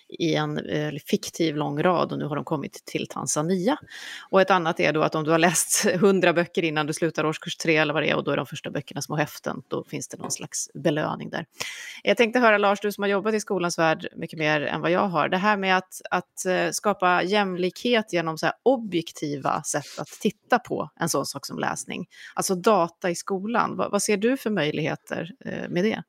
i 0.10 0.36
en 0.36 0.58
eh, 0.58 0.94
fiktiv 1.08 1.56
lång 1.56 1.84
rad 1.84 2.12
och 2.12 2.20
nu 2.20 2.26
har 2.26 2.36
de 2.36 2.46
kommit 2.46 2.86
till 2.86 3.08
Tanzania. 3.08 3.78
Och 4.30 4.42
ett 4.42 4.52
annat 4.52 4.80
är 4.80 4.94
då 4.94 5.02
att 5.02 5.16
om 5.16 5.24
du 5.24 5.32
har 5.32 5.38
läst 5.38 5.86
hundra 6.00 6.34
böcker 6.34 6.64
innan 6.64 6.88
du 6.88 6.94
slutar 6.94 7.26
årskurs 7.26 7.58
tre 7.58 7.78
eller 7.78 7.94
vad 7.94 8.04
det 8.04 8.10
är 8.10 8.16
och 8.16 8.24
då 8.24 8.32
är 8.32 8.38
de 8.38 8.46
första 8.46 8.72
böckerna 8.72 9.02
små 9.02 9.16
häften, 9.16 9.62
då 9.68 9.84
finns 9.84 10.08
det 10.08 10.18
någon 10.18 10.32
slags 10.32 10.70
belöning 10.74 11.30
där. 11.30 11.46
Jag 12.04 12.18
tänkte 12.18 12.40
höra 12.40 12.58
Lars, 12.58 12.80
du 12.82 12.92
som 12.92 13.02
har 13.02 13.10
jobbat 13.10 13.34
i 13.34 13.40
skolans 13.40 13.80
värld 13.80 14.08
mycket 14.16 14.40
mer 14.40 14.62
än 14.62 14.82
vad 14.82 14.92
jag 14.92 15.08
har, 15.08 15.30
det 15.30 15.38
här 15.38 15.58
med 15.58 15.78
att, 15.78 16.02
att 16.12 16.46
eh, 16.46 16.72
skapa 16.72 17.24
jämlikhet 17.24 18.14
genom 18.14 18.38
så 18.38 18.52
objektiva 18.64 19.64
sätt 19.64 20.00
att 20.00 20.08
titta 20.08 20.60
på 20.60 20.90
en 21.00 21.10
sån 21.10 21.26
sak 21.26 21.46
som 21.46 21.60
läsning, 21.60 22.08
alltså 22.36 22.56
data 22.56 23.10
i 23.10 23.16
skolan, 23.16 23.78
vad, 23.78 23.92
vad 23.92 24.04
ser 24.04 24.18
du 24.18 24.38
för 24.38 24.50
möjligheter 24.50 25.32
eh, 25.46 25.70
med 25.70 25.84
det? 25.84 26.04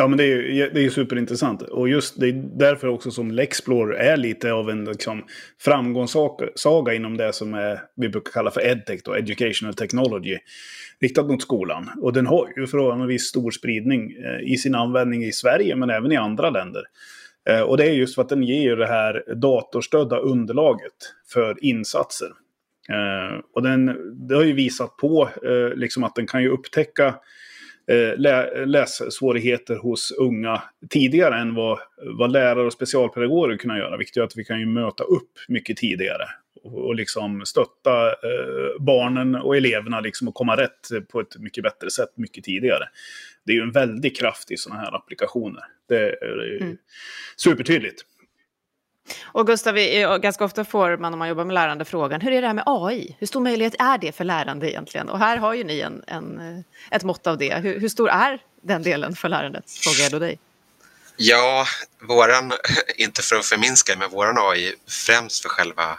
Ja, 0.00 0.08
men 0.08 0.18
det 0.18 0.24
är 0.24 0.26
ju 0.26 0.70
det 0.74 0.84
är 0.84 0.90
superintressant. 0.90 1.62
Och 1.62 1.88
just 1.88 2.20
det 2.20 2.28
är 2.28 2.58
därför 2.58 2.88
också 2.88 3.10
som 3.10 3.30
Lexplore 3.30 3.96
är 3.96 4.16
lite 4.16 4.52
av 4.52 4.70
en 4.70 4.84
liksom, 4.84 5.24
framgångssaga 5.60 6.94
inom 6.94 7.16
det 7.16 7.32
som 7.32 7.54
är, 7.54 7.80
vi 7.96 8.08
brukar 8.08 8.32
kalla 8.32 8.50
för 8.50 8.66
edtech, 8.66 9.00
då, 9.04 9.14
educational 9.14 9.74
technology, 9.74 10.38
riktat 11.00 11.26
mot 11.26 11.42
skolan. 11.42 11.90
Och 12.02 12.12
den 12.12 12.26
har 12.26 12.48
ju 12.56 12.66
förhållandevis 12.66 13.22
stor 13.22 13.50
spridning 13.50 14.12
eh, 14.12 14.52
i 14.52 14.56
sin 14.56 14.74
användning 14.74 15.24
i 15.24 15.32
Sverige, 15.32 15.76
men 15.76 15.90
även 15.90 16.12
i 16.12 16.16
andra 16.16 16.50
länder. 16.50 16.82
Eh, 17.48 17.60
och 17.60 17.76
det 17.76 17.84
är 17.84 17.92
just 17.92 18.14
för 18.14 18.22
att 18.22 18.28
den 18.28 18.42
ger 18.42 18.76
det 18.76 18.86
här 18.86 19.34
datorstödda 19.34 20.18
underlaget 20.18 21.14
för 21.32 21.64
insatser. 21.64 22.28
Eh, 22.88 23.40
och 23.54 23.62
den, 23.62 23.96
det 24.28 24.34
har 24.34 24.44
ju 24.44 24.52
visat 24.52 24.96
på 24.96 25.28
eh, 25.44 25.76
liksom 25.76 26.04
att 26.04 26.14
den 26.14 26.26
kan 26.26 26.42
ju 26.42 26.48
upptäcka 26.48 27.06
Eh, 27.06 27.14
lä 28.16 28.66
lässvårigheter 28.66 29.76
hos 29.76 30.10
unga 30.18 30.62
tidigare 30.90 31.38
än 31.38 31.54
vad, 31.54 31.78
vad 32.18 32.32
lärare 32.32 32.66
och 32.66 32.72
specialpedagoger 32.72 33.56
kunde 33.56 33.78
göra. 33.78 33.96
Vilket 33.96 34.16
gör 34.16 34.24
att 34.24 34.36
vi 34.36 34.44
kan 34.44 34.60
ju 34.60 34.66
möta 34.66 35.04
upp 35.04 35.30
mycket 35.48 35.76
tidigare. 35.76 36.24
Och, 36.62 36.86
och 36.86 36.94
liksom 36.94 37.46
stötta 37.46 38.08
eh, 38.08 38.80
barnen 38.80 39.34
och 39.34 39.56
eleverna 39.56 40.00
liksom 40.00 40.28
att 40.28 40.34
komma 40.34 40.56
rätt 40.56 41.08
på 41.12 41.20
ett 41.20 41.38
mycket 41.38 41.62
bättre 41.62 41.90
sätt 41.90 42.12
mycket 42.14 42.44
tidigare. 42.44 42.84
Det 43.46 43.52
är 43.52 43.56
ju 43.56 43.62
en 43.62 43.72
väldig 43.72 44.16
kraft 44.16 44.50
i 44.50 44.56
sådana 44.56 44.80
här 44.80 44.96
applikationer. 44.96 45.62
Det 45.88 46.08
är 46.08 46.60
mm. 46.60 46.76
supertydligt. 47.36 48.04
Och 49.22 49.46
Gustav, 49.46 49.76
eh, 49.78 50.16
ganska 50.16 50.44
ofta 50.44 50.64
får 50.64 50.96
man 50.96 51.12
om 51.12 51.18
man 51.18 51.28
jobbar 51.28 51.44
med 51.44 51.54
lärande 51.54 51.84
frågan, 51.84 52.20
hur 52.20 52.32
är 52.32 52.40
det 52.40 52.46
här 52.46 52.54
med 52.54 52.64
AI? 52.66 53.16
Hur 53.18 53.26
stor 53.26 53.40
möjlighet 53.40 53.74
är 53.78 53.98
det 53.98 54.12
för 54.12 54.24
lärande 54.24 54.70
egentligen? 54.70 55.08
Och 55.08 55.18
här 55.18 55.36
har 55.36 55.54
ju 55.54 55.64
ni 55.64 55.80
en, 55.80 56.04
en 56.06 56.40
eh, 56.40 56.64
ett 56.96 57.02
mått 57.02 57.26
av 57.26 57.38
det. 57.38 57.54
Hur, 57.54 57.80
hur, 57.80 57.88
stor 57.88 58.10
är 58.10 58.42
den 58.62 58.82
delen 58.82 59.16
för 59.16 59.28
lärandet? 59.28 59.70
Frågar 59.70 60.02
jag 60.02 60.12
då 60.12 60.18
dig. 60.18 60.38
Ja, 61.16 61.66
våran, 62.08 62.52
inte 62.96 63.22
för 63.22 63.36
att 63.36 63.46
förminska, 63.46 63.96
men 63.98 64.10
våran 64.10 64.36
AI 64.38 64.74
främst 64.88 65.42
för 65.42 65.48
själva 65.48 65.90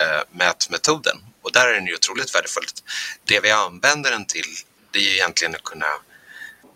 eh, 0.00 0.22
mätmetoden. 0.30 1.16
Och 1.42 1.52
där 1.52 1.68
är 1.68 1.74
den 1.74 1.86
ju 1.86 1.94
otroligt 1.94 2.34
värdefullt. 2.34 2.84
Det 3.24 3.40
vi 3.40 3.50
använder 3.50 4.10
den 4.10 4.24
till, 4.24 4.46
det 4.90 4.98
är 4.98 5.02
ju 5.02 5.10
egentligen 5.10 5.54
att 5.54 5.62
kunna 5.62 5.86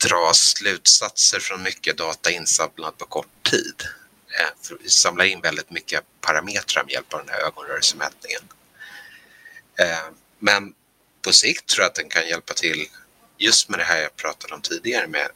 dra 0.05 0.33
slutsatser 0.35 1.41
från 1.41 1.63
mycket 1.63 1.99
data 1.99 2.31
insamlad 2.31 2.99
på 2.99 3.07
kort 3.07 3.51
tid. 3.51 3.83
Eh, 4.39 5.27
in 5.27 5.41
väldigt 5.41 5.71
mycket 5.71 6.05
parametrar 6.21 6.85
med 6.85 6.93
hjälp 6.93 7.15
av 7.15 7.21
den 7.21 7.29
här 7.29 7.41
ögonrörelsemätningen. 7.41 8.43
Eh, 9.79 10.09
men 10.39 10.75
på 11.23 11.33
sikt 11.33 11.67
tror 11.67 11.83
jag 11.83 11.89
att 11.89 11.95
den 11.95 12.09
kan 12.09 12.29
hjälpa 12.29 12.55
till 12.55 12.89
just 13.39 13.69
med 13.69 13.79
det 13.79 13.85
här 13.85 14.03
jag 14.03 14.17
pratade 14.17 14.55
om 14.55 14.61
tidigare 14.61 15.07
med 15.07 15.29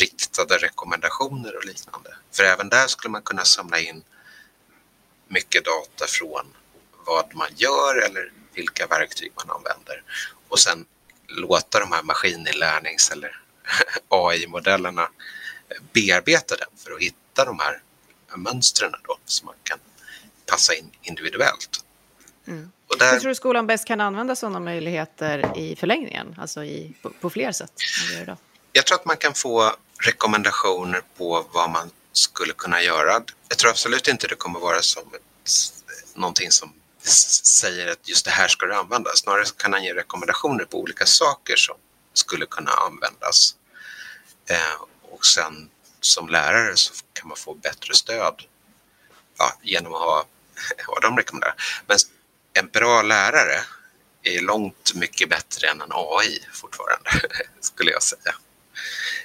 riktade 0.00 0.58
rekommendationer 0.58 1.56
och 1.56 1.64
liknande. 1.64 2.14
För 2.32 2.42
även 2.44 2.68
där 2.68 2.86
skulle 2.86 3.12
man 3.12 3.22
kunna 3.22 3.44
samla 3.44 3.78
in 3.78 4.02
mycket 5.28 5.64
data 5.64 6.06
från 6.06 6.46
vad 7.06 7.34
man 7.34 7.48
gör 7.56 7.96
eller 7.96 8.32
vilka 8.54 8.86
verktyg 8.86 9.32
man 9.36 9.56
använder 9.56 10.02
och 10.48 10.58
sen 10.58 10.86
låta 11.26 11.80
de 11.80 11.92
här 11.92 12.02
maskininlärnings 12.02 13.10
eller 13.10 13.42
AI-modellerna 14.08 15.08
bearbeta 15.92 16.56
den 16.56 16.68
för 16.76 16.92
att 16.92 17.00
hitta 17.00 17.44
de 17.44 17.58
här 17.58 17.82
mönstren 18.36 18.92
då 19.02 19.18
som 19.24 19.46
man 19.46 19.54
kan 19.62 19.78
passa 20.46 20.74
in 20.74 20.90
individuellt. 21.02 21.84
Mm. 22.46 22.70
Och 22.88 22.98
där... 22.98 23.12
Hur 23.12 23.20
tror 23.20 23.28
du 23.28 23.34
skolan 23.34 23.66
bäst 23.66 23.84
kan 23.84 24.00
använda 24.00 24.36
sådana 24.36 24.60
möjligheter 24.60 25.58
i 25.58 25.76
förlängningen, 25.76 26.34
alltså 26.38 26.64
i, 26.64 26.94
på, 27.02 27.10
på 27.20 27.30
fler 27.30 27.52
sätt? 27.52 27.72
Jag 28.72 28.86
tror 28.86 28.98
att 28.98 29.04
man 29.04 29.16
kan 29.16 29.34
få 29.34 29.74
rekommendationer 29.98 31.02
på 31.16 31.46
vad 31.52 31.70
man 31.70 31.90
skulle 32.12 32.52
kunna 32.52 32.82
göra. 32.82 33.22
Jag 33.48 33.58
tror 33.58 33.70
absolut 33.70 34.08
inte 34.08 34.26
det 34.26 34.34
kommer 34.34 34.60
vara 34.60 34.82
som 34.82 35.02
ett, 35.14 35.52
någonting 36.14 36.50
som 36.50 36.72
säger 37.42 37.92
att 37.92 38.08
just 38.08 38.24
det 38.24 38.30
här 38.30 38.48
ska 38.48 38.66
du 38.66 38.74
använda. 38.74 39.10
Snarare 39.14 39.44
kan 39.56 39.72
han 39.72 39.84
ge 39.84 39.94
rekommendationer 39.94 40.64
på 40.64 40.78
olika 40.78 41.06
saker 41.06 41.56
som 41.56 41.76
skulle 42.12 42.46
kunna 42.46 42.70
användas. 42.70 43.54
Eh, 44.50 44.82
och 45.02 45.26
sen 45.26 45.70
som 46.00 46.28
lärare 46.28 46.76
så 46.76 46.92
kan 47.12 47.28
man 47.28 47.36
få 47.36 47.54
bättre 47.54 47.94
stöd 47.94 48.42
ja, 49.38 49.58
genom 49.62 49.94
att 49.94 50.00
ha 50.00 50.24
vad 50.86 51.02
de 51.02 51.16
rekommenderar. 51.16 51.54
Men 51.86 51.98
en 52.52 52.68
bra 52.68 53.02
lärare 53.02 53.60
är 54.22 54.40
långt 54.40 54.94
mycket 54.94 55.28
bättre 55.28 55.68
än 55.68 55.80
en 55.80 55.92
AI 55.92 56.46
fortfarande, 56.52 57.10
skulle 57.60 57.90
jag 57.90 58.02
säga. 58.02 58.34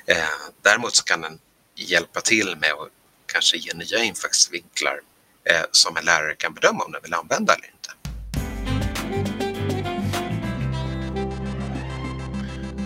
Eh, 0.05 0.29
däremot 0.61 0.95
så 0.95 1.03
kan 1.03 1.21
den 1.21 1.39
hjälpa 1.75 2.21
till 2.21 2.55
med 2.55 2.71
att 2.71 2.89
kanske 3.25 3.57
ge 3.57 3.73
nya 3.73 4.03
infallsvinklar 4.03 5.01
eh, 5.43 5.65
som 5.71 5.97
en 5.97 6.05
lärare 6.05 6.35
kan 6.35 6.53
bedöma 6.53 6.83
om 6.83 6.91
den 6.91 7.01
vill 7.01 7.13
använda 7.13 7.53
eller 7.53 7.74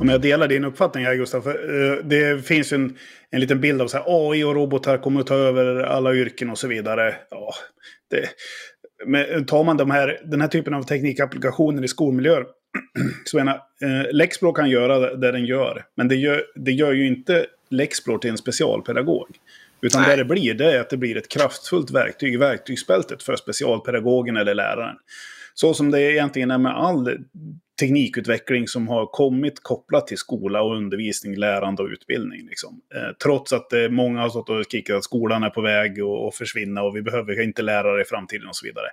Om 0.02 0.10
jag 0.10 0.22
delar 0.22 0.48
din 0.48 0.66
uppfattning 0.66 1.06
här 1.06 1.16
Gustav, 1.16 1.42
för, 1.42 1.92
eh, 1.92 2.04
det 2.04 2.46
finns 2.46 2.74
ju 2.74 2.76
en, 2.76 2.98
en 3.30 3.40
liten 3.40 3.62
bild 3.62 3.82
av 3.82 3.88
så 3.88 3.98
här, 3.98 4.06
AI 4.08 4.44
och 4.44 4.56
robotar 4.56 4.98
kommer 4.98 5.20
att 5.20 5.28
ta 5.28 5.36
över 5.36 5.84
alla 5.84 6.14
yrken 6.14 6.50
och 6.50 6.58
så 6.58 6.68
vidare. 6.68 7.16
Ja, 7.30 7.54
det, 8.10 8.30
men 9.06 9.46
tar 9.46 9.64
man 9.64 9.78
de 9.78 9.92
här, 9.92 10.22
den 10.26 10.42
här 10.42 10.48
typen 10.48 10.74
av 10.74 10.84
teknikapplikationer 10.84 11.84
i 11.84 11.88
skolmiljöer, 11.88 12.46
så 13.26 13.38
menar, 13.38 13.54
eh, 13.54 14.12
Lexplore 14.12 14.56
kan 14.56 14.70
göra 14.70 15.16
det 15.16 15.32
den 15.32 15.46
gör, 15.46 15.86
men 15.96 16.08
det 16.08 16.16
gör, 16.16 16.44
det 16.56 16.72
gör 16.72 16.92
ju 16.92 17.08
inte 17.08 17.46
Lexplore 17.70 18.20
till 18.20 18.30
en 18.30 18.38
specialpedagog. 18.38 19.28
Utan 19.82 20.02
Nej. 20.02 20.12
det 20.18 20.24
det 20.24 20.26
blir, 20.26 20.54
det 20.54 20.72
är 20.72 20.80
att 20.80 20.90
det 20.90 20.98
blir 20.98 21.18
ett 21.18 21.30
kraftfullt 21.30 21.92
verktyg 21.92 22.34
i 22.34 22.38
verktygsbältet 22.38 23.24
för 23.24 23.36
specialpedagogen 23.36 24.38
eller 24.38 24.54
läraren. 24.54 24.96
Så 25.54 25.74
som 25.74 25.92
det 25.92 26.02
egentligen 26.02 26.52
är 26.52 26.58
med 26.58 26.72
all 26.72 27.18
teknikutveckling 27.80 28.68
som 28.68 28.88
har 28.88 29.06
kommit 29.06 29.64
kopplat 29.64 30.08
till 30.08 30.18
skola 30.18 30.62
och 30.62 30.76
undervisning, 30.76 31.36
lärande 31.36 31.84
och 31.84 31.90
utbildning. 31.90 32.48
Liksom. 32.50 32.82
Eh, 32.96 33.16
trots 33.24 33.54
att 33.54 33.74
eh, 33.74 33.90
många 33.90 34.22
har 34.22 34.30
stått 34.30 34.50
och 34.50 34.66
skrikit 34.66 34.96
att 34.96 35.04
skolan 35.04 35.44
är 35.44 35.50
på 35.50 35.62
väg 35.62 36.02
att 36.02 36.36
försvinna 36.36 36.84
och 36.84 36.96
vi 36.96 37.02
behöver 37.02 37.42
inte 37.42 37.62
lärare 37.62 38.02
i 38.02 38.06
framtiden 38.06 38.48
och 38.48 38.56
så 38.56 38.66
vidare. 38.66 38.88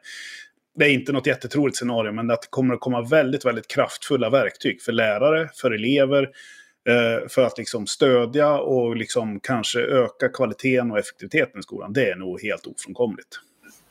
Det 0.79 0.85
är 0.85 0.91
inte 0.91 1.13
något 1.13 1.27
jättetroligt 1.27 1.77
scenario, 1.77 2.13
men 2.13 2.31
att 2.31 2.43
det 2.43 2.49
kommer 2.51 2.75
att 2.75 2.81
komma 2.81 3.03
väldigt, 3.03 3.45
väldigt 3.45 3.69
kraftfulla 3.69 4.31
verktyg 4.31 4.83
för 4.83 4.93
lärare, 4.93 5.51
för 5.55 5.71
elever, 5.71 6.23
eh, 6.89 7.29
för 7.29 7.43
att 7.43 7.59
liksom 7.59 7.87
stödja 7.87 8.59
och 8.59 8.97
liksom 8.97 9.41
kanske 9.41 9.81
öka 9.81 10.29
kvaliteten 10.29 10.91
och 10.91 10.99
effektiviteten 10.99 11.61
i 11.61 11.63
skolan. 11.63 11.93
Det 11.93 12.11
är 12.11 12.17
nog 12.17 12.43
helt 12.43 12.67
ofrånkomligt. 12.67 13.41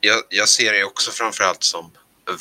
Jag, 0.00 0.16
jag 0.28 0.48
ser 0.48 0.72
det 0.72 0.84
också 0.84 1.10
framförallt 1.10 1.62
som 1.62 1.90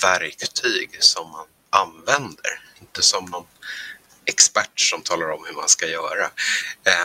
verktyg 0.04 0.98
som 1.00 1.32
man 1.32 1.46
använder. 1.76 2.62
Inte 2.82 3.02
som 3.02 3.26
någon 3.26 3.46
expert 4.26 4.80
som 4.80 5.02
talar 5.02 5.32
om 5.32 5.46
hur 5.46 5.54
man 5.54 5.70
ska 5.70 5.88
göra. 5.88 6.26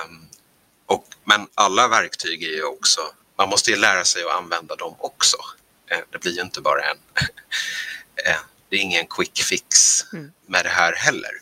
Um, 0.05 0.27
och, 0.87 1.07
men 1.25 1.47
alla 1.55 1.89
verktyg 1.89 2.43
är 2.43 2.57
ju 2.57 2.65
också, 2.65 3.01
man 3.39 3.49
måste 3.49 3.71
ju 3.71 3.77
lära 3.77 4.05
sig 4.05 4.25
att 4.25 4.33
använda 4.33 4.77
dem 4.77 4.95
också. 4.99 5.37
Uh, 5.93 6.03
det 6.11 6.19
blir 6.19 6.33
ju 6.33 6.43
inte 6.43 6.61
bara 6.61 6.83
en. 6.83 6.97
uh, 6.97 7.27
det 8.69 8.77
är 8.77 8.81
ingen 8.81 9.07
quick 9.07 9.43
fix 9.43 10.05
mm. 10.13 10.33
med 10.47 10.65
det 10.65 10.71
här 10.71 10.93
heller. 10.93 11.33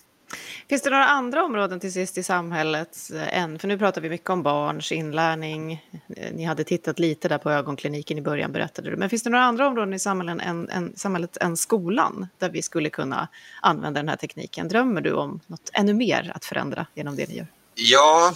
Finns 0.69 0.83
det 0.83 0.91
några 0.91 1.07
andra 1.07 1.45
områden 1.45 1.81
till 1.81 1.93
sist 1.93 2.19
i 2.19 2.23
samhället 2.23 2.99
eh, 3.15 3.39
än, 3.39 3.59
för 3.59 3.69
nu 3.69 3.79
pratar 3.79 4.01
vi 4.01 4.09
mycket 4.09 4.31
om 4.31 4.43
barns 4.43 4.93
inlärning, 4.93 5.73
eh, 6.17 6.33
ni 6.33 6.45
hade 6.45 6.65
tittat 6.65 6.99
lite 6.99 7.29
där 7.29 7.39
på 7.39 7.51
ögonkliniken 7.51 8.19
i 8.19 8.21
början 8.21 8.53
berättade 8.53 8.91
du, 8.91 8.97
men 8.97 9.11
finns 9.11 9.23
det 9.23 9.31
några 9.31 9.45
andra 9.45 9.67
områden 9.67 9.95
i 9.95 9.99
samhället 9.99 10.47
än, 10.47 10.69
än, 10.69 10.93
samhället 10.97 11.37
än 11.37 11.57
skolan 11.57 12.29
där 12.39 12.51
vi 12.51 12.63
skulle 12.63 12.91
kunna 12.91 13.29
använda 13.63 14.01
den 14.01 14.09
här 14.09 14.17
tekniken? 14.17 14.69
Drömmer 14.69 15.01
du 15.01 15.13
om 15.13 15.41
något 15.47 15.71
ännu 15.73 15.95
mer 15.95 16.33
att 16.35 16.45
förändra 16.45 16.87
genom 16.95 17.17
det 17.17 17.29
ni 17.29 17.37
gör? 17.37 17.47
Ja, 17.75 18.35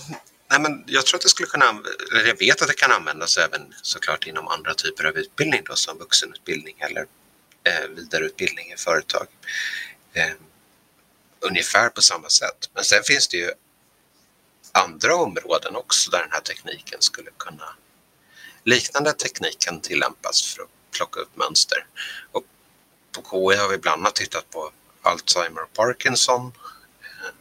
nej 0.50 0.60
men 0.60 0.84
jag 0.86 1.06
tror 1.06 1.16
att 1.18 1.22
det 1.22 1.28
skulle 1.28 1.46
kunna, 1.48 1.64
eller 2.12 2.28
jag 2.28 2.38
vet 2.38 2.62
att 2.62 2.68
det 2.68 2.76
kan 2.76 2.92
användas 2.92 3.36
även 3.36 3.74
såklart 3.82 4.26
inom 4.26 4.48
andra 4.48 4.74
typer 4.74 5.04
av 5.04 5.16
utbildning 5.16 5.60
då, 5.64 5.74
som 5.74 5.98
vuxenutbildning 5.98 6.74
eller 6.78 7.00
eh, 7.64 7.88
vidareutbildning 7.96 8.72
i 8.72 8.76
företag. 8.76 9.26
Eh, 10.12 10.32
ungefär 11.42 11.88
på 11.88 12.02
samma 12.02 12.28
sätt. 12.28 12.70
Men 12.74 12.84
sen 12.84 13.02
finns 13.04 13.28
det 13.28 13.36
ju 13.36 13.52
andra 14.72 15.16
områden 15.16 15.76
också 15.76 16.10
där 16.10 16.18
den 16.18 16.32
här 16.32 16.40
tekniken 16.40 17.02
skulle 17.02 17.30
kunna 17.36 17.76
liknande 18.64 19.12
teknik 19.12 19.58
kan 19.58 19.80
tillämpas 19.80 20.42
för 20.42 20.62
att 20.62 20.68
plocka 20.96 21.20
upp 21.20 21.36
mönster. 21.36 21.86
Och 22.32 22.44
på 23.12 23.22
KI 23.22 23.58
har 23.58 23.68
vi 23.68 23.78
bland 23.78 24.00
annat 24.00 24.14
tittat 24.14 24.50
på 24.50 24.70
Alzheimer 25.02 25.62
och 25.62 25.72
Parkinson 25.72 26.52
eh, 27.00 27.34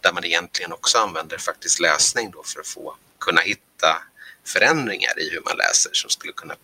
där 0.00 0.12
man 0.12 0.24
egentligen 0.24 0.72
också 0.72 0.98
använder 0.98 1.38
faktiskt 1.38 1.80
läsning 1.80 2.30
då 2.30 2.42
för 2.42 2.60
att 2.60 2.66
få 2.66 2.96
kunna 3.20 3.40
hitta 3.40 4.02
förändringar 4.44 5.20
i 5.20 5.30
hur 5.30 5.40
man 5.40 5.56
läser 5.56 5.90
som 5.92 6.10
skulle 6.10 6.32
kunna 6.32 6.54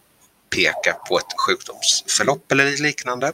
peka 0.50 0.92
på 0.92 1.18
ett 1.18 1.40
sjukdomsförlopp 1.46 2.52
eller 2.52 2.76
liknande. 2.76 3.32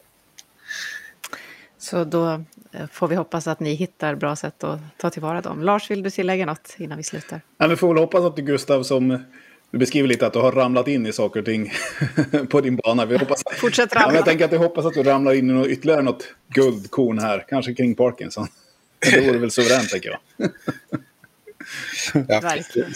Så 1.80 2.04
då 2.04 2.44
eh, 2.72 2.86
får 2.92 3.08
vi 3.08 3.14
hoppas 3.14 3.46
att 3.46 3.60
ni 3.60 3.74
hittar 3.74 4.14
bra 4.14 4.36
sätt 4.36 4.64
att 4.64 4.80
ta 4.96 5.10
tillvara 5.10 5.40
dem. 5.40 5.62
Lars, 5.62 5.90
vill 5.90 6.02
du 6.02 6.10
tillägga 6.10 6.46
något 6.46 6.76
innan 6.78 6.98
vi 6.98 7.04
slutar? 7.04 7.40
Ja, 7.58 7.66
vi 7.66 7.76
får 7.76 7.88
väl 7.88 7.98
hoppas 7.98 8.20
att 8.20 8.36
du, 8.36 8.42
Gustav, 8.42 8.82
som 8.82 9.24
du 9.70 9.78
beskriver 9.78 10.08
lite 10.08 10.26
att 10.26 10.32
du 10.32 10.38
har 10.38 10.52
ramlat 10.52 10.88
in 10.88 11.06
i 11.06 11.12
saker 11.12 11.40
och 11.40 11.46
ting 11.46 11.72
på 12.50 12.60
din 12.60 12.76
bana. 12.76 13.06
Vi 13.06 13.16
hoppas... 13.16 13.42
Fortsätt 13.56 13.94
ramla. 13.94 14.12
Ja, 14.12 14.16
jag 14.16 14.24
tänker 14.24 14.44
att 14.44 14.52
jag 14.52 14.58
hoppas 14.58 14.86
att 14.86 14.94
du 14.94 15.02
ramlar 15.02 15.34
in 15.34 15.50
i 15.50 15.52
något, 15.52 15.66
ytterligare 15.66 16.02
något 16.02 16.34
guldkorn 16.48 17.18
här. 17.18 17.44
Kanske 17.48 17.74
kring 17.74 17.94
Parkinson. 17.94 18.46
Det 18.98 19.20
vore 19.20 19.38
väl 19.38 19.50
suveränt, 19.50 19.88
tänker 19.88 20.10
jag. 20.10 20.50
ja. 22.28 22.40
Verkligen. 22.40 22.92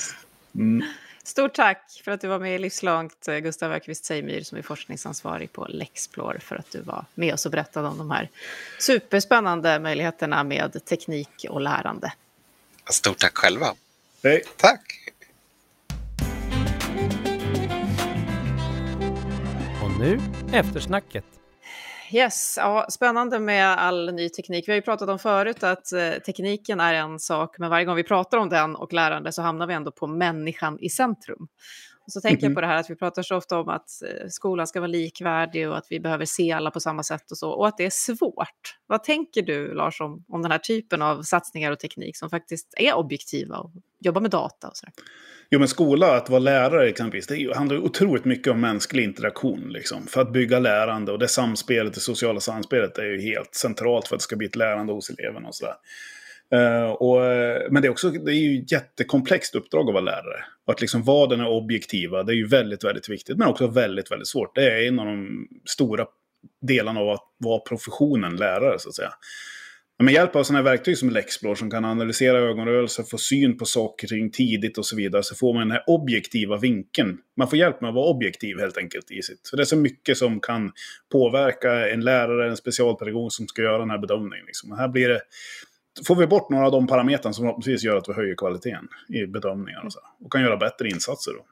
Mm. 0.54 0.86
Stort 1.26 1.54
tack 1.54 2.02
för 2.04 2.12
att 2.12 2.20
du 2.20 2.28
var 2.28 2.38
med 2.38 2.54
i 2.54 2.58
Livslångt, 2.58 3.28
eh, 3.28 3.38
Gustav 3.38 3.72
Ökvist 3.72 4.04
Sejmyr 4.04 4.42
som 4.42 4.58
är 4.58 4.62
forskningsansvarig 4.62 5.52
på 5.52 5.64
Lexplore 5.64 6.40
för 6.40 6.56
att 6.56 6.70
du 6.70 6.80
var 6.80 7.04
med 7.14 7.34
oss 7.34 7.46
och 7.46 7.52
berättade 7.52 7.88
om 7.88 7.98
de 7.98 8.10
här 8.10 8.30
superspännande 8.78 9.78
möjligheterna 9.78 10.44
med 10.44 10.84
teknik 10.84 11.46
och 11.48 11.60
lärande. 11.60 12.12
Stort 12.90 13.18
tack 13.18 13.36
själva. 13.36 13.74
Hej. 14.22 14.42
Tack. 14.56 15.12
Och 19.82 20.00
nu 20.00 20.20
eftersnacket. 20.52 21.24
Yes, 22.10 22.54
ja, 22.56 22.86
spännande 22.90 23.38
med 23.38 23.66
all 23.66 24.14
ny 24.14 24.28
teknik. 24.28 24.68
Vi 24.68 24.72
har 24.72 24.76
ju 24.76 24.82
pratat 24.82 25.08
om 25.08 25.18
förut 25.18 25.62
att 25.62 25.92
eh, 25.92 26.12
tekniken 26.26 26.80
är 26.80 26.94
en 26.94 27.18
sak, 27.18 27.58
men 27.58 27.70
varje 27.70 27.84
gång 27.84 27.96
vi 27.96 28.02
pratar 28.02 28.38
om 28.38 28.48
den 28.48 28.76
och 28.76 28.92
lärande 28.92 29.32
så 29.32 29.42
hamnar 29.42 29.66
vi 29.66 29.74
ändå 29.74 29.90
på 29.90 30.06
människan 30.06 30.78
i 30.80 30.88
centrum. 30.88 31.48
Och 32.06 32.12
så 32.12 32.20
tänker 32.20 32.36
mm 32.36 32.40
-hmm. 32.40 32.44
jag 32.44 32.50
mhm. 32.50 32.54
på 32.54 32.60
det 32.60 32.66
här 32.66 32.76
att 32.76 32.90
vi 32.90 32.96
pratar 32.96 33.22
så 33.22 33.36
ofta 33.36 33.58
om 33.60 33.68
att 33.68 34.02
eh, 34.02 34.28
skolan 34.28 34.66
ska 34.66 34.80
vara 34.80 34.88
likvärdig 34.88 35.68
och 35.68 35.78
att 35.78 35.86
vi 35.90 36.00
behöver 36.00 36.24
se 36.24 36.52
alla 36.52 36.70
på 36.70 36.80
samma 36.80 37.02
sätt 37.02 37.30
och 37.30 37.38
så, 37.38 37.50
och 37.50 37.68
att 37.68 37.76
det 37.76 37.84
är 37.84 37.90
svårt. 37.90 38.78
Vad 38.86 39.04
tänker 39.04 39.42
du, 39.42 39.74
Lars, 39.74 40.00
om, 40.00 40.24
om 40.28 40.42
den 40.42 40.50
här 40.50 40.58
typen 40.58 41.02
av 41.02 41.22
satsningar 41.22 41.72
och 41.72 41.78
teknik 41.78 42.16
som 42.16 42.30
faktiskt 42.30 42.74
är 42.76 42.94
objektiva 42.94 43.58
och 43.58 43.70
jobba 44.04 44.20
med 44.20 44.30
data 44.30 44.68
och 44.68 44.76
sådär. 44.76 44.92
Jo, 45.50 45.58
men 45.58 45.68
skola, 45.68 46.16
att 46.16 46.30
vara 46.30 46.38
lärare 46.38 46.88
exempelvis, 46.88 47.26
det 47.26 47.56
handlar 47.56 47.78
otroligt 47.78 48.24
mycket 48.24 48.52
om 48.52 48.60
mänsklig 48.60 49.04
interaktion. 49.04 49.72
Liksom, 49.72 50.06
för 50.06 50.20
att 50.20 50.32
bygga 50.32 50.58
lärande 50.58 51.12
och 51.12 51.18
det 51.18 51.28
samspelet, 51.28 51.94
det 51.94 52.00
sociala 52.00 52.40
samspelet, 52.40 52.98
är 52.98 53.04
ju 53.04 53.20
helt 53.20 53.54
centralt 53.54 54.08
för 54.08 54.16
att 54.16 54.20
det 54.20 54.24
ska 54.24 54.36
bli 54.36 54.46
ett 54.46 54.56
lärande 54.56 54.92
hos 54.92 55.10
eleverna 55.10 55.48
och 55.48 55.54
sådär. 55.54 55.74
Uh, 56.54 56.90
och, 56.90 57.24
eh, 57.24 57.62
men 57.70 57.82
det 57.82 57.88
är 57.88 57.90
också 57.90 58.10
det 58.10 58.32
är 58.32 58.34
ju 58.34 58.62
ett 58.62 58.72
jättekomplext 58.72 59.54
uppdrag 59.54 59.88
att 59.88 59.94
vara 59.94 60.04
lärare. 60.04 60.44
Och 60.66 60.72
att 60.72 60.80
liksom 60.80 61.02
vara 61.02 61.26
den 61.26 61.40
är 61.40 61.48
objektiva, 61.48 62.22
det 62.22 62.32
är 62.32 62.36
ju 62.36 62.46
väldigt, 62.46 62.84
väldigt 62.84 63.08
viktigt. 63.08 63.36
Men 63.36 63.48
också 63.48 63.66
väldigt, 63.66 64.10
väldigt 64.10 64.28
svårt. 64.28 64.54
Det 64.54 64.70
är 64.70 64.88
en 64.88 64.98
av 64.98 65.06
de 65.06 65.48
stora 65.64 66.06
delarna 66.62 67.00
av 67.00 67.08
att 67.08 67.24
vara 67.38 67.58
professionen 67.60 68.36
lärare, 68.36 68.78
så 68.78 68.88
att 68.88 68.94
säga. 68.94 69.12
Med 70.02 70.14
hjälp 70.14 70.36
av 70.36 70.42
sådana 70.42 70.58
här 70.58 70.76
verktyg 70.76 70.98
som 70.98 71.10
Lexplore 71.10 71.56
som 71.56 71.70
kan 71.70 71.84
analysera 71.84 72.38
ögonrörelser, 72.38 73.02
få 73.02 73.18
syn 73.18 73.58
på 73.58 73.64
saker 73.64 74.08
kring 74.08 74.30
tidigt 74.30 74.78
och 74.78 74.86
så 74.86 74.96
vidare, 74.96 75.22
så 75.22 75.34
får 75.34 75.54
man 75.54 75.60
den 75.60 75.70
här 75.70 75.84
objektiva 75.86 76.56
vinkeln. 76.56 77.18
Man 77.36 77.48
får 77.48 77.58
hjälp 77.58 77.80
med 77.80 77.88
att 77.88 77.94
vara 77.94 78.06
objektiv 78.06 78.60
helt 78.60 78.78
enkelt 78.78 79.10
i 79.10 79.22
sitt. 79.22 79.40
Så 79.42 79.56
det 79.56 79.62
är 79.62 79.64
så 79.64 79.76
mycket 79.76 80.16
som 80.16 80.40
kan 80.40 80.72
påverka 81.12 81.90
en 81.90 82.00
lärare, 82.00 82.50
en 82.50 82.56
specialpedagog 82.56 83.32
som 83.32 83.46
ska 83.46 83.62
göra 83.62 83.78
den 83.78 83.90
här 83.90 83.98
bedömningen. 83.98 84.46
Liksom. 84.46 84.72
Och 84.72 84.78
här 84.78 84.88
blir 84.88 85.08
det, 85.08 85.20
får 86.06 86.16
vi 86.16 86.26
bort 86.26 86.50
några 86.50 86.66
av 86.66 86.72
de 86.72 86.86
parametrar 86.86 87.32
som 87.32 87.42
förhoppningsvis 87.42 87.84
gör 87.84 87.96
att 87.96 88.08
vi 88.08 88.12
höjer 88.12 88.34
kvaliteten 88.34 88.88
i 89.08 89.26
bedömningar 89.26 89.82
och, 89.86 89.92
så, 89.92 90.00
och 90.24 90.32
kan 90.32 90.42
göra 90.42 90.56
bättre 90.56 90.88
insatser. 90.88 91.32
Då. 91.32 91.44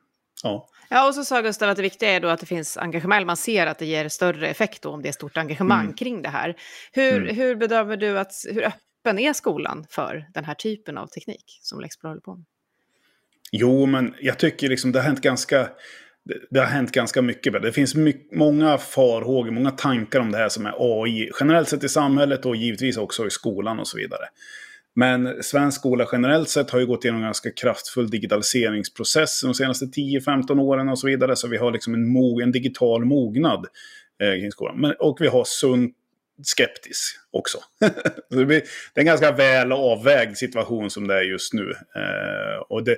Ja. 0.43 0.69
ja, 0.91 1.09
och 1.09 1.15
så 1.15 1.25
sa 1.25 1.41
Gustav 1.41 1.71
att 1.71 1.77
det 1.77 1.83
viktiga 1.83 2.11
är 2.11 2.21
då 2.21 2.29
att 2.29 2.41
det 2.41 2.47
finns 2.47 2.77
engagemang. 2.77 3.27
Man 3.27 3.37
ser 3.37 3.67
att 3.67 3.79
det 3.79 3.87
ger 3.87 4.09
större 4.09 4.49
effekt 4.49 4.83
då 4.83 4.91
om 4.91 5.03
det 5.03 5.09
är 5.09 5.13
stort 5.13 5.37
engagemang 5.37 5.85
mm. 5.85 5.95
kring 5.95 6.23
det 6.23 6.29
här. 6.29 6.57
Hur, 6.93 7.17
mm. 7.17 7.37
hur 7.37 7.57
bedömer 7.57 7.97
du 7.97 8.19
att, 8.19 8.33
hur 8.51 8.63
öppen 8.63 9.19
är 9.19 9.33
skolan 9.33 9.87
för 9.91 10.27
den 10.35 10.45
här 10.45 10.55
typen 10.55 10.99
av 10.99 11.07
teknik 11.07 11.59
som 11.63 11.81
Lexpro 11.81 12.09
håller 12.09 12.21
på 12.21 12.35
med? 12.35 12.45
Jo, 13.53 13.87
men 13.87 14.15
jag 14.21 14.39
tycker 14.39 14.69
liksom 14.69 14.93
det 14.93 14.99
har 14.99 15.07
hänt 15.07 15.21
ganska, 15.21 15.69
det 16.51 16.61
har 16.61 16.67
hänt 16.67 16.93
ganska 16.93 17.23
mycket. 17.23 17.63
Det 17.63 17.73
finns 17.73 17.95
mycket, 17.95 18.39
många 18.39 18.79
farhågor, 18.79 19.51
många 19.51 19.71
tankar 19.71 20.21
om 20.21 20.33
det 20.33 20.39
här 20.39 20.49
som 20.49 20.67
är 20.67 20.75
AI 20.79 21.31
generellt 21.41 21.69
sett 21.69 21.85
i 21.85 21.89
samhället 21.89 22.47
och 22.47 22.57
givetvis 22.57 22.97
också 22.97 23.27
i 23.27 23.31
skolan 23.31 23.79
och 23.79 23.89
så 23.89 23.99
vidare. 23.99 24.25
Men 24.95 25.43
svensk 25.43 25.81
skola 25.81 26.09
generellt 26.13 26.49
sett 26.49 26.71
har 26.71 26.79
ju 26.79 26.87
gått 26.87 27.05
igenom 27.05 27.21
en 27.21 27.27
ganska 27.27 27.51
kraftfull 27.51 28.11
digitaliseringsprocess 28.11 29.41
de 29.43 29.55
senaste 29.55 29.85
10-15 29.85 30.61
åren 30.61 30.89
och 30.89 30.99
så 30.99 31.07
vidare. 31.07 31.37
Så 31.37 31.49
vi 31.49 31.57
har 31.57 31.73
liksom 31.73 31.95
en, 31.95 32.13
mog, 32.13 32.41
en 32.41 32.53
digital 32.53 33.05
mognad 33.05 33.67
eh, 34.23 34.41
kring 34.41 34.51
skolan. 34.51 34.81
Men, 34.81 34.95
och 34.99 35.17
vi 35.21 35.29
har 35.29 35.45
sunt 35.45 35.97
skeptisk 36.43 37.17
också. 37.31 37.59
det, 38.31 38.45
blir, 38.45 38.61
det 38.95 38.99
är 38.99 39.01
en 39.01 39.07
ganska 39.07 39.33
väl 39.33 39.73
avvägd 39.73 40.37
situation 40.37 40.91
som 40.91 41.07
det 41.07 41.15
är 41.15 41.23
just 41.23 41.53
nu. 41.53 41.71
Eh, 41.71 42.63
och 42.69 42.85
det, 42.85 42.97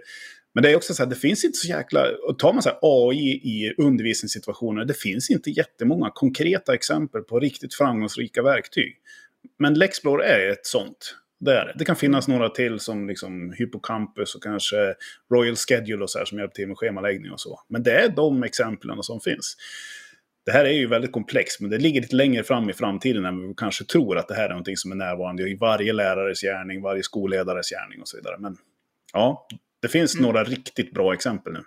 men 0.54 0.62
det 0.62 0.70
är 0.70 0.76
också 0.76 0.94
så 0.94 1.02
att 1.02 1.10
det 1.10 1.16
finns 1.16 1.44
inte 1.44 1.58
så 1.58 1.68
jäkla... 1.68 2.06
Och 2.28 2.38
tar 2.38 2.52
man 2.52 2.62
så 2.62 2.70
AI 2.82 3.28
i 3.28 3.74
undervisningssituationer, 3.78 4.84
det 4.84 4.94
finns 4.94 5.30
inte 5.30 5.50
jättemånga 5.50 6.10
konkreta 6.14 6.74
exempel 6.74 7.22
på 7.22 7.40
riktigt 7.40 7.74
framgångsrika 7.74 8.42
verktyg. 8.42 8.96
Men 9.58 9.74
Lexplore 9.74 10.24
är 10.24 10.50
ett 10.50 10.66
sånt. 10.66 11.16
Det, 11.44 11.58
är 11.58 11.64
det. 11.64 11.72
det 11.78 11.84
kan 11.84 11.96
finnas 11.96 12.28
några 12.28 12.48
till 12.48 12.80
som 12.80 13.08
liksom 13.08 13.52
Hippocampus 13.58 14.34
och 14.34 14.42
kanske 14.42 14.94
Royal 15.32 15.56
Schedule 15.56 16.02
och 16.02 16.10
så 16.10 16.18
här 16.18 16.24
som 16.24 16.38
hjälper 16.38 16.54
till 16.54 16.68
med 16.68 16.76
schemaläggning 16.78 17.32
och 17.32 17.40
så. 17.40 17.60
Men 17.68 17.82
det 17.82 17.92
är 17.92 18.08
de 18.08 18.42
exemplen 18.42 19.02
som 19.02 19.20
finns. 19.20 19.56
Det 20.46 20.52
här 20.52 20.64
är 20.64 20.72
ju 20.72 20.86
väldigt 20.86 21.12
komplext, 21.12 21.60
men 21.60 21.70
det 21.70 21.78
ligger 21.78 22.00
lite 22.00 22.16
längre 22.16 22.44
fram 22.44 22.70
i 22.70 22.72
framtiden 22.72 23.24
än 23.24 23.48
vi 23.48 23.54
kanske 23.56 23.84
tror 23.84 24.18
att 24.18 24.28
det 24.28 24.34
här 24.34 24.44
är 24.44 24.48
någonting 24.48 24.76
som 24.76 24.92
är 24.92 24.96
närvarande 24.96 25.50
i 25.50 25.54
varje 25.54 25.92
lärares 25.92 26.40
gärning, 26.40 26.82
varje 26.82 27.02
skolledares 27.02 27.70
gärning 27.70 28.00
och 28.00 28.08
så 28.08 28.16
vidare. 28.16 28.36
Men 28.38 28.56
ja, 29.12 29.46
det 29.82 29.88
finns 29.88 30.14
mm. 30.14 30.26
några 30.26 30.44
riktigt 30.44 30.94
bra 30.94 31.14
exempel 31.14 31.52
nu. 31.52 31.62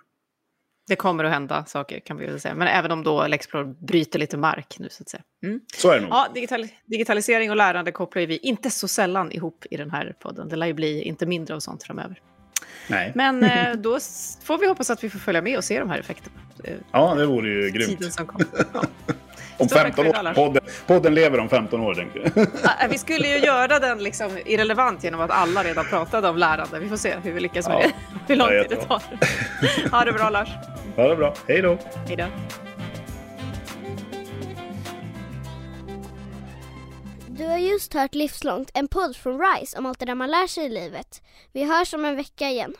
Det 0.88 0.96
kommer 0.96 1.24
att 1.24 1.32
hända 1.32 1.64
saker 1.64 2.00
kan 2.00 2.16
vi 2.16 2.26
väl 2.26 2.40
säga. 2.40 2.54
Men 2.54 2.68
även 2.68 2.90
om 2.90 3.02
då 3.02 3.26
Lexplore 3.26 3.64
bryter 3.64 4.18
lite 4.18 4.36
mark 4.36 4.76
nu 4.78 4.88
så 4.90 5.02
att 5.02 5.08
säga. 5.08 5.22
Mm. 5.42 5.60
Så 5.76 5.90
är 5.90 5.94
det 5.94 6.00
nog. 6.00 6.10
Ja, 6.10 6.28
digital 6.34 6.68
digitalisering 6.86 7.50
och 7.50 7.56
lärande 7.56 7.92
kopplar 7.92 8.22
vi 8.22 8.36
inte 8.36 8.70
så 8.70 8.88
sällan 8.88 9.32
ihop 9.32 9.64
i 9.70 9.76
den 9.76 9.90
här 9.90 10.14
podden. 10.18 10.48
Det 10.48 10.56
lär 10.56 10.66
ju 10.66 10.72
bli 10.72 11.02
inte 11.02 11.26
mindre 11.26 11.54
av 11.54 11.60
sånt 11.60 11.82
framöver. 11.82 12.20
Nej. 12.88 13.12
Men 13.14 13.44
eh, 13.44 13.72
då 13.76 13.98
får 14.42 14.58
vi 14.58 14.68
hoppas 14.68 14.90
att 14.90 15.04
vi 15.04 15.10
får 15.10 15.18
följa 15.18 15.42
med 15.42 15.58
och 15.58 15.64
se 15.64 15.78
de 15.78 15.90
här 15.90 15.98
effekterna. 15.98 16.36
Eh, 16.64 16.74
ja, 16.92 17.14
det 17.14 17.26
vore 17.26 17.48
ju 17.48 17.70
grymt. 17.70 17.88
Tiden 17.88 18.12
som 18.12 18.26
kommer. 18.26 18.46
Ja. 18.74 18.82
Om 19.58 19.68
15 19.68 20.06
år. 20.06 20.34
Podden, 20.34 20.62
podden, 20.86 21.14
lever 21.14 21.40
om 21.40 21.48
15 21.48 21.80
år, 21.80 21.94
tänker 21.94 22.32
jag. 22.34 22.88
Vi 22.90 22.98
skulle 22.98 23.28
ju 23.28 23.38
göra 23.38 23.78
den 23.78 24.02
liksom 24.02 24.30
irrelevant 24.46 25.04
genom 25.04 25.20
att 25.20 25.30
alla 25.30 25.64
redan 25.64 25.84
pratade 25.84 26.28
om 26.28 26.36
lärande. 26.38 26.78
Vi 26.78 26.88
får 26.88 26.96
se 26.96 27.14
hur 27.22 27.32
vi 27.32 27.40
lyckas 27.40 27.68
med 27.68 27.76
ja. 27.76 27.88
det. 27.88 27.92
Hur 28.32 28.36
lång 28.36 28.48
tid 28.48 28.66
det 28.68 28.76
tar. 28.76 29.02
Ha 29.90 30.04
det 30.04 30.12
bra, 30.12 30.30
Lars. 30.30 30.48
Ha 30.96 31.08
det 31.08 31.16
bra. 31.16 31.34
Hej 31.48 31.62
då. 31.62 31.78
Hej 32.06 32.16
då. 32.16 32.24
Du 37.28 37.46
har 37.46 37.58
just 37.58 37.94
hört 37.94 38.14
Livslångt, 38.14 38.70
en 38.74 38.88
podd 38.88 39.16
från 39.16 39.40
RISE 39.40 39.78
om 39.78 39.86
allt 39.86 39.98
det 39.98 40.06
där 40.06 40.14
man 40.14 40.30
lär 40.30 40.46
sig 40.46 40.64
i 40.64 40.68
livet. 40.68 41.22
Vi 41.52 41.64
hörs 41.64 41.94
om 41.94 42.04
en 42.04 42.16
vecka 42.16 42.48
igen. 42.48 42.74